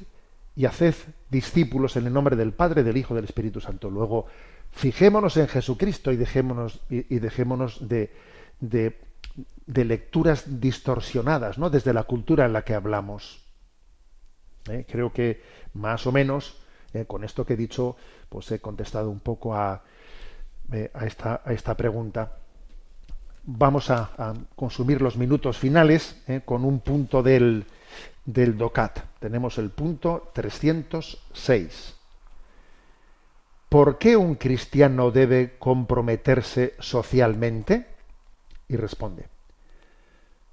[0.57, 0.95] y haced
[1.31, 3.91] discípulos en el nombre del Padre, del Hijo, del Espíritu Santo.
[3.91, 4.27] Luego,
[4.73, 8.13] fijémonos en Jesucristo y dejémonos, y, dejémonos de,
[8.61, 8.99] de,
[9.67, 11.71] de, lecturas distorsionadas, ¿no?
[11.71, 13.45] Desde la cultura en la que hablamos.
[14.69, 14.85] ¿Eh?
[14.91, 15.41] Creo que
[15.75, 16.59] más o menos,
[16.93, 17.97] eh, con esto que he dicho,
[18.29, 19.83] pues he contestado un poco a,
[20.73, 22.41] eh, esta, a esta pregunta
[23.45, 27.65] vamos a, consumir los minutos finales eh, con un punto del,
[28.25, 29.01] del DOCAT.
[29.19, 31.97] Tenemos el punto 306.
[33.69, 37.87] ¿Por qué un cristiano debe comprometerse socialmente?
[38.69, 39.27] Y responde,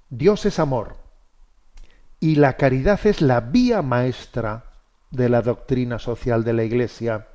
[0.08, 0.96] Dios es amor
[2.20, 4.67] y la caridad es la vía maestra
[5.10, 7.28] de la doctrina social de la Iglesia.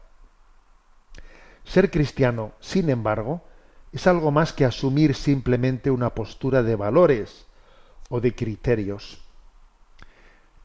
[1.63, 3.43] Ser cristiano, sin embargo,
[3.91, 7.45] es algo más que asumir simplemente una postura de valores
[8.09, 9.23] o de criterios.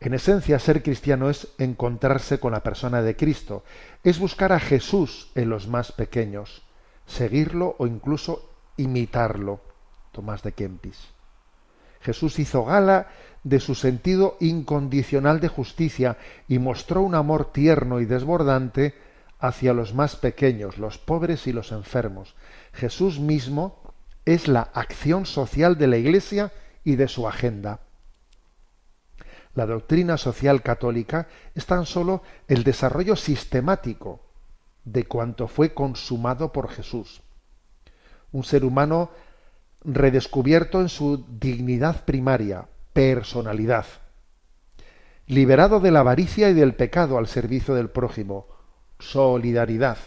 [0.00, 3.64] En esencia, ser cristiano es encontrarse con la persona de Cristo,
[4.04, 6.62] es buscar a Jesús en los más pequeños,
[7.06, 9.60] seguirlo o incluso imitarlo.
[10.12, 10.98] Tomás de Kempis.
[12.00, 13.08] Jesús hizo gala
[13.48, 16.18] de su sentido incondicional de justicia
[16.48, 18.94] y mostró un amor tierno y desbordante
[19.38, 22.34] hacia los más pequeños, los pobres y los enfermos.
[22.72, 23.94] Jesús mismo
[24.26, 26.52] es la acción social de la Iglesia
[26.84, 27.80] y de su agenda.
[29.54, 34.20] La doctrina social católica es tan solo el desarrollo sistemático
[34.84, 37.22] de cuanto fue consumado por Jesús.
[38.30, 39.10] Un ser humano
[39.84, 42.68] redescubierto en su dignidad primaria,
[42.98, 43.86] personalidad,
[45.28, 48.48] liberado de la avaricia y del pecado al servicio del prójimo,
[48.98, 49.98] solidaridad,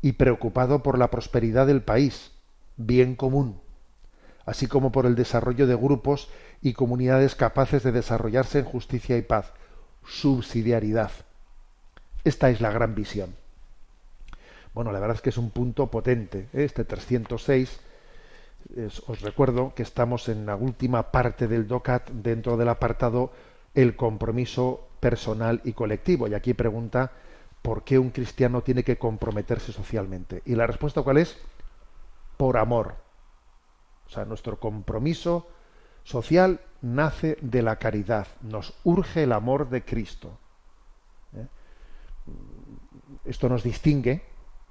[0.00, 2.32] y preocupado por la prosperidad del país,
[2.78, 3.60] bien común,
[4.46, 6.30] así como por el desarrollo de grupos
[6.62, 9.52] y comunidades capaces de desarrollarse en justicia y paz,
[10.06, 11.10] subsidiariedad.
[12.24, 13.34] Esta es la gran visión.
[14.72, 16.48] Bueno, la verdad es que es un punto potente.
[16.54, 16.64] ¿eh?
[16.64, 17.78] Este 306,
[19.06, 23.32] os recuerdo que estamos en la última parte del DOCAT dentro del apartado
[23.74, 26.28] el compromiso personal y colectivo.
[26.28, 27.12] Y aquí pregunta
[27.64, 30.42] ¿por qué un cristiano tiene que comprometerse socialmente?
[30.44, 31.38] Y la respuesta cuál es?
[32.36, 32.96] Por amor.
[34.06, 35.48] O sea, nuestro compromiso
[36.02, 38.26] social nace de la caridad.
[38.42, 40.36] Nos urge el amor de Cristo.
[41.34, 41.46] ¿Eh?
[43.24, 44.22] Esto nos distingue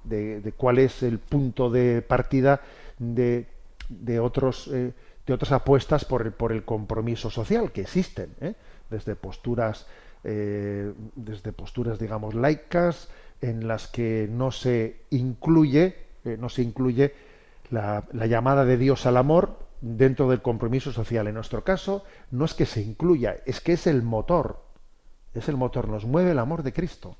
[0.04, 2.60] de, cuál es el punto de partida
[2.98, 3.48] de,
[3.88, 4.92] de otros eh,
[5.26, 8.54] de otras apuestas por el, por el compromiso social que existen ¿eh?
[8.90, 9.86] desde posturas
[10.22, 13.08] eh, desde posturas digamos laicas
[13.40, 16.04] en las que no se incluye
[16.38, 17.12] no se incluye
[17.70, 21.26] la, la llamada de Dios al amor dentro del compromiso social.
[21.26, 24.64] En nuestro caso no es que se incluya es que es el motor
[25.34, 27.16] es el motor nos mueve el amor de Cristo.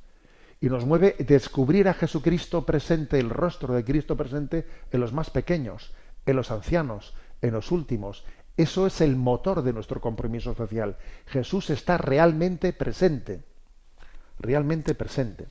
[0.60, 5.28] Y nos mueve descubrir a Jesucristo presente, el rostro de Cristo presente en los más
[5.30, 5.92] pequeños,
[6.26, 8.24] en los ancianos, en los últimos.
[8.56, 10.96] Eso es el motor de nuestro compromiso social.
[11.26, 13.42] Jesús está realmente presente,
[14.38, 15.46] realmente presente.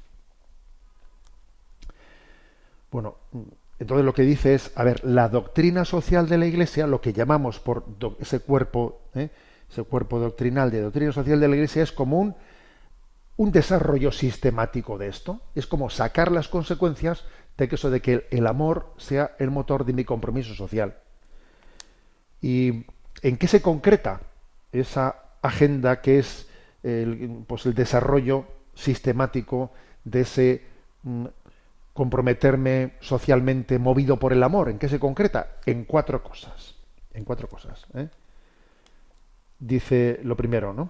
[2.91, 3.17] Bueno,
[3.79, 7.11] entonces lo que dice es, a ver, la doctrina social de la Iglesia, lo que
[7.11, 7.85] llamamos por
[8.19, 9.29] ese cuerpo, ¿eh?
[9.69, 12.35] ese cuerpo doctrinal de doctrina social de la Iglesia es común
[13.35, 15.41] un desarrollo sistemático de esto.
[15.55, 17.25] Es como sacar las consecuencias
[17.57, 20.97] de que eso de que el amor sea el motor de mi compromiso social.
[22.41, 22.85] ¿Y
[23.21, 24.21] en qué se concreta
[24.71, 26.49] esa agenda que es
[26.81, 29.71] el, pues el desarrollo sistemático
[30.03, 30.61] de ese
[31.03, 31.25] mm,
[31.93, 34.69] comprometerme socialmente movido por el amor?
[34.69, 35.57] ¿En qué se concreta?
[35.65, 36.75] En cuatro cosas.
[37.13, 37.85] En cuatro cosas.
[37.93, 38.09] ¿eh?
[39.59, 40.89] Dice lo primero, ¿no?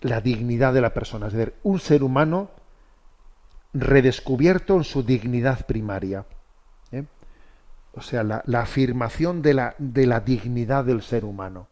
[0.00, 2.50] la dignidad de la persona, es decir, un ser humano
[3.80, 6.24] redescubierto en su dignidad primaria.
[6.92, 7.04] ¿eh?
[7.92, 11.68] O sea, la, afirmación de la, de la dignidad del ser humano.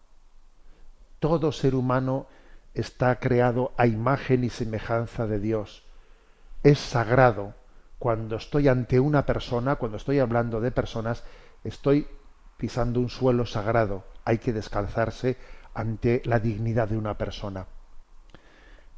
[1.18, 2.26] Todo ser humano
[2.74, 5.84] está creado a imagen y semejanza de Dios.
[6.62, 7.54] Es sagrado.
[7.98, 11.24] Cuando estoy ante una persona, cuando estoy hablando de personas,
[11.62, 12.06] estoy
[12.58, 14.04] pisando un suelo sagrado.
[14.24, 15.36] Hay que descalzarse
[15.72, 17.66] ante la dignidad de una persona.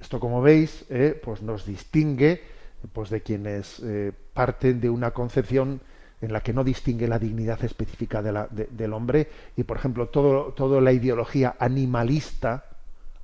[0.01, 2.56] Esto, como veis, eh, pues nos distingue
[2.93, 5.81] pues de quienes eh, parten de una concepción
[6.21, 10.81] en la que no distingue la dignidad específica del hombre y, por ejemplo, todo, toda
[10.81, 12.65] la ideología animalista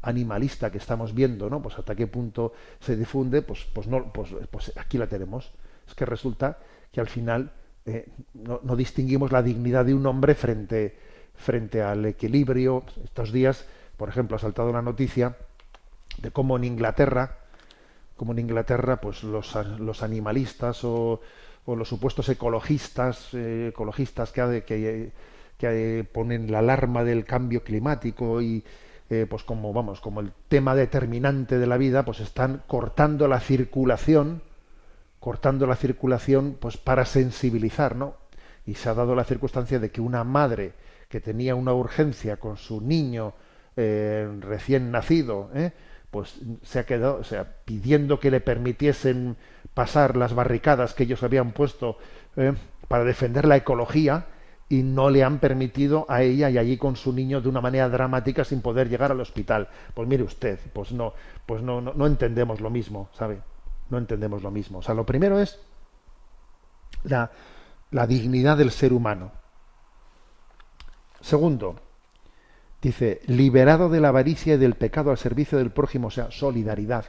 [0.03, 1.62] animalista que estamos viendo, ¿no?
[1.62, 5.53] Pues hasta qué punto se difunde, pues, pues no, pues, pues aquí la tenemos.
[5.86, 6.59] Es que resulta
[6.90, 7.53] que al final
[7.86, 10.98] eh, no, no, distinguimos la dignidad de un hombre frente,
[11.34, 12.82] frente al equilibrio.
[13.05, 13.64] Estos días,
[13.96, 15.36] por ejemplo, ha saltado la noticia
[16.18, 17.38] de cómo en Inglaterra,
[18.16, 21.20] como en Inglaterra, pues los, los animalistas o,
[21.64, 25.12] o, los supuestos ecologistas, eh, ecologistas que, que,
[25.58, 28.64] que, ponen la alarma del cambio climático y
[29.10, 33.40] eh, pues como vamos, como el tema determinante de la vida, pues están cortando la
[33.40, 34.42] circulación,
[35.20, 38.16] cortando la circulación, pues para sensibilizar, ¿no?
[38.64, 40.72] Y se ha dado la circunstancia de que una madre
[41.08, 43.34] que tenía una urgencia con su niño
[43.76, 45.50] eh, recién nacido.
[46.12, 49.38] Pues se ha quedado, o sea, pidiendo que le permitiesen
[49.72, 51.96] pasar las barricadas que ellos habían puesto
[52.36, 52.52] eh,
[52.86, 54.26] para defender la ecología
[54.68, 57.88] y no le han permitido a ella y allí con su niño de una manera
[57.88, 59.70] dramática sin poder llegar al hospital.
[59.94, 61.14] Pues mire usted, pues no,
[61.46, 63.40] pues no, no, no entendemos lo mismo, ¿sabe?
[63.88, 64.80] No entendemos lo mismo.
[64.80, 65.58] O sea, lo primero es
[67.04, 67.30] la,
[67.90, 69.32] la dignidad del ser humano.
[71.22, 71.76] Segundo,
[72.82, 77.06] Dice, liberado de la avaricia y del pecado al servicio del prójimo, o sea, solidaridad.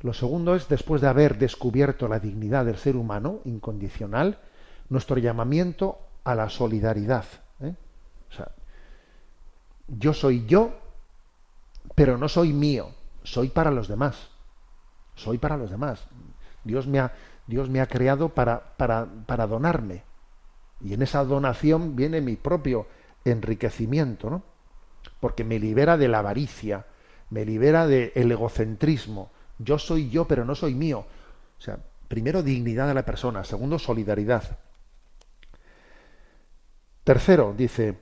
[0.00, 4.40] Lo segundo es, después de haber descubierto la dignidad del ser humano incondicional,
[4.88, 7.24] nuestro llamamiento a la solidaridad.
[7.60, 7.76] ¿eh?
[8.30, 8.50] O sea,
[9.86, 10.72] yo soy yo,
[11.94, 12.88] pero no soy mío,
[13.22, 14.28] soy para los demás.
[15.14, 16.04] Soy para los demás.
[16.64, 17.12] Dios me ha,
[17.46, 20.02] Dios me ha creado para, para, para donarme.
[20.80, 22.88] Y en esa donación viene mi propio
[23.24, 24.51] enriquecimiento, ¿no?
[25.22, 26.84] Porque me libera de la avaricia,
[27.30, 29.30] me libera del egocentrismo.
[29.56, 31.06] Yo soy yo, pero no soy mío.
[31.58, 34.58] O sea, primero dignidad de la persona, segundo solidaridad.
[37.04, 37.96] Tercero, dice,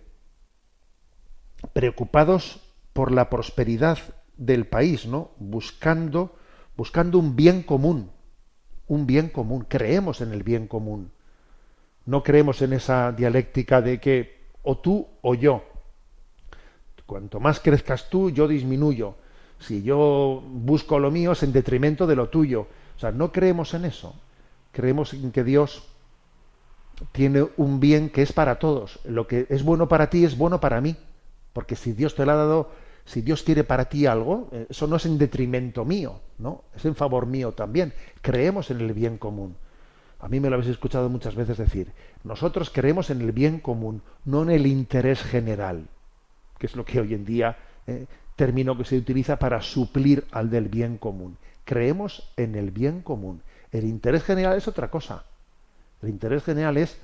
[1.74, 2.62] preocupados
[2.94, 3.98] por la prosperidad
[4.38, 5.32] del país, ¿no?
[5.36, 6.38] Buscando,
[6.74, 8.10] buscando un bien común,
[8.86, 9.66] un bien común.
[9.68, 11.12] Creemos en el bien común.
[12.06, 15.69] No creemos en esa dialéctica de que o tú o yo.
[17.10, 19.16] Cuanto más crezcas tú, yo disminuyo.
[19.58, 22.68] Si yo busco lo mío es en detrimento de lo tuyo.
[22.96, 24.14] O sea, no creemos en eso.
[24.70, 25.88] Creemos en que Dios
[27.10, 29.00] tiene un bien que es para todos.
[29.02, 30.94] Lo que es bueno para ti es bueno para mí.
[31.52, 32.70] Porque si Dios te lo ha dado,
[33.04, 36.62] si Dios quiere para ti algo, eh, eso no es en detrimento mío, ¿no?
[36.76, 37.92] Es en favor mío también.
[38.22, 39.56] Creemos en el bien común.
[40.20, 41.90] A mí me lo habéis escuchado muchas veces decir,
[42.22, 45.88] nosotros creemos en el bien común, no en el interés general
[46.60, 47.56] que es lo que hoy en día
[47.86, 48.04] eh,
[48.36, 51.38] término que se utiliza para suplir al del bien común.
[51.64, 53.42] Creemos en el bien común,
[53.72, 55.24] El interés general es otra cosa.
[56.02, 56.98] El interés general es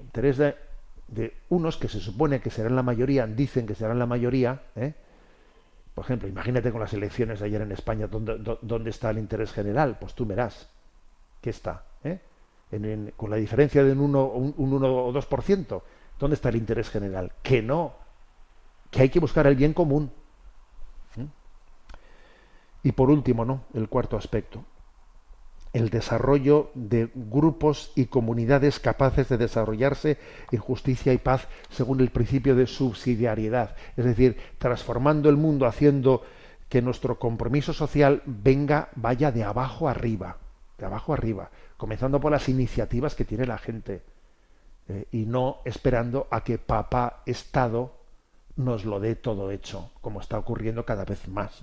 [0.00, 4.60] interés de, unos que se supone que serán la mayoría, dicen que serán la mayoría,
[4.76, 4.92] ¿eh?
[5.94, 9.98] Por ejemplo, imagínate con las elecciones de ayer en España, ¿dónde, está el interés general?
[10.00, 10.68] Pues tú verás
[11.40, 11.84] que está.
[12.04, 12.18] ¿eh?
[13.16, 15.82] con la diferencia de un 1 un, un o 2%,
[16.18, 17.30] ¿dónde está el interés general?
[17.42, 18.01] Que no,
[18.92, 20.12] que hay que buscar el bien común.
[22.84, 23.62] Y por último, ¿no?
[23.74, 24.64] El cuarto aspecto,
[25.72, 30.18] el desarrollo de grupos y comunidades capaces de desarrollarse
[30.50, 36.22] en justicia y paz según el principio de subsidiariedad, es decir, transformando el mundo, haciendo
[36.68, 40.38] que nuestro compromiso social venga, vaya de abajo arriba,
[40.76, 44.02] de abajo arriba, comenzando por las iniciativas que tiene la gente
[44.88, 48.01] eh, y no esperando a que papá Estado
[48.56, 51.62] nos lo dé todo hecho, como está ocurriendo cada vez más.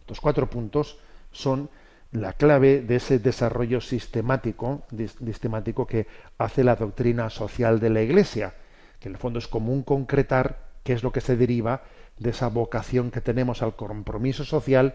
[0.00, 0.98] Estos cuatro puntos
[1.32, 1.68] son
[2.12, 6.06] la clave de ese desarrollo sistemático, sistemático que
[6.38, 8.54] hace la doctrina social de la Iglesia,
[9.00, 11.82] que en el fondo es común concretar qué es lo que se deriva
[12.18, 14.94] de esa vocación que tenemos al compromiso social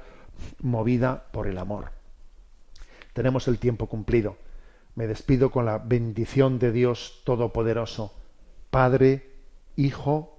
[0.62, 1.92] movida por el amor.
[3.14, 4.38] Tenemos el tiempo cumplido.
[4.96, 8.14] Me despido con la bendición de Dios Todopoderoso,
[8.70, 9.30] Padre,
[9.76, 10.39] Hijo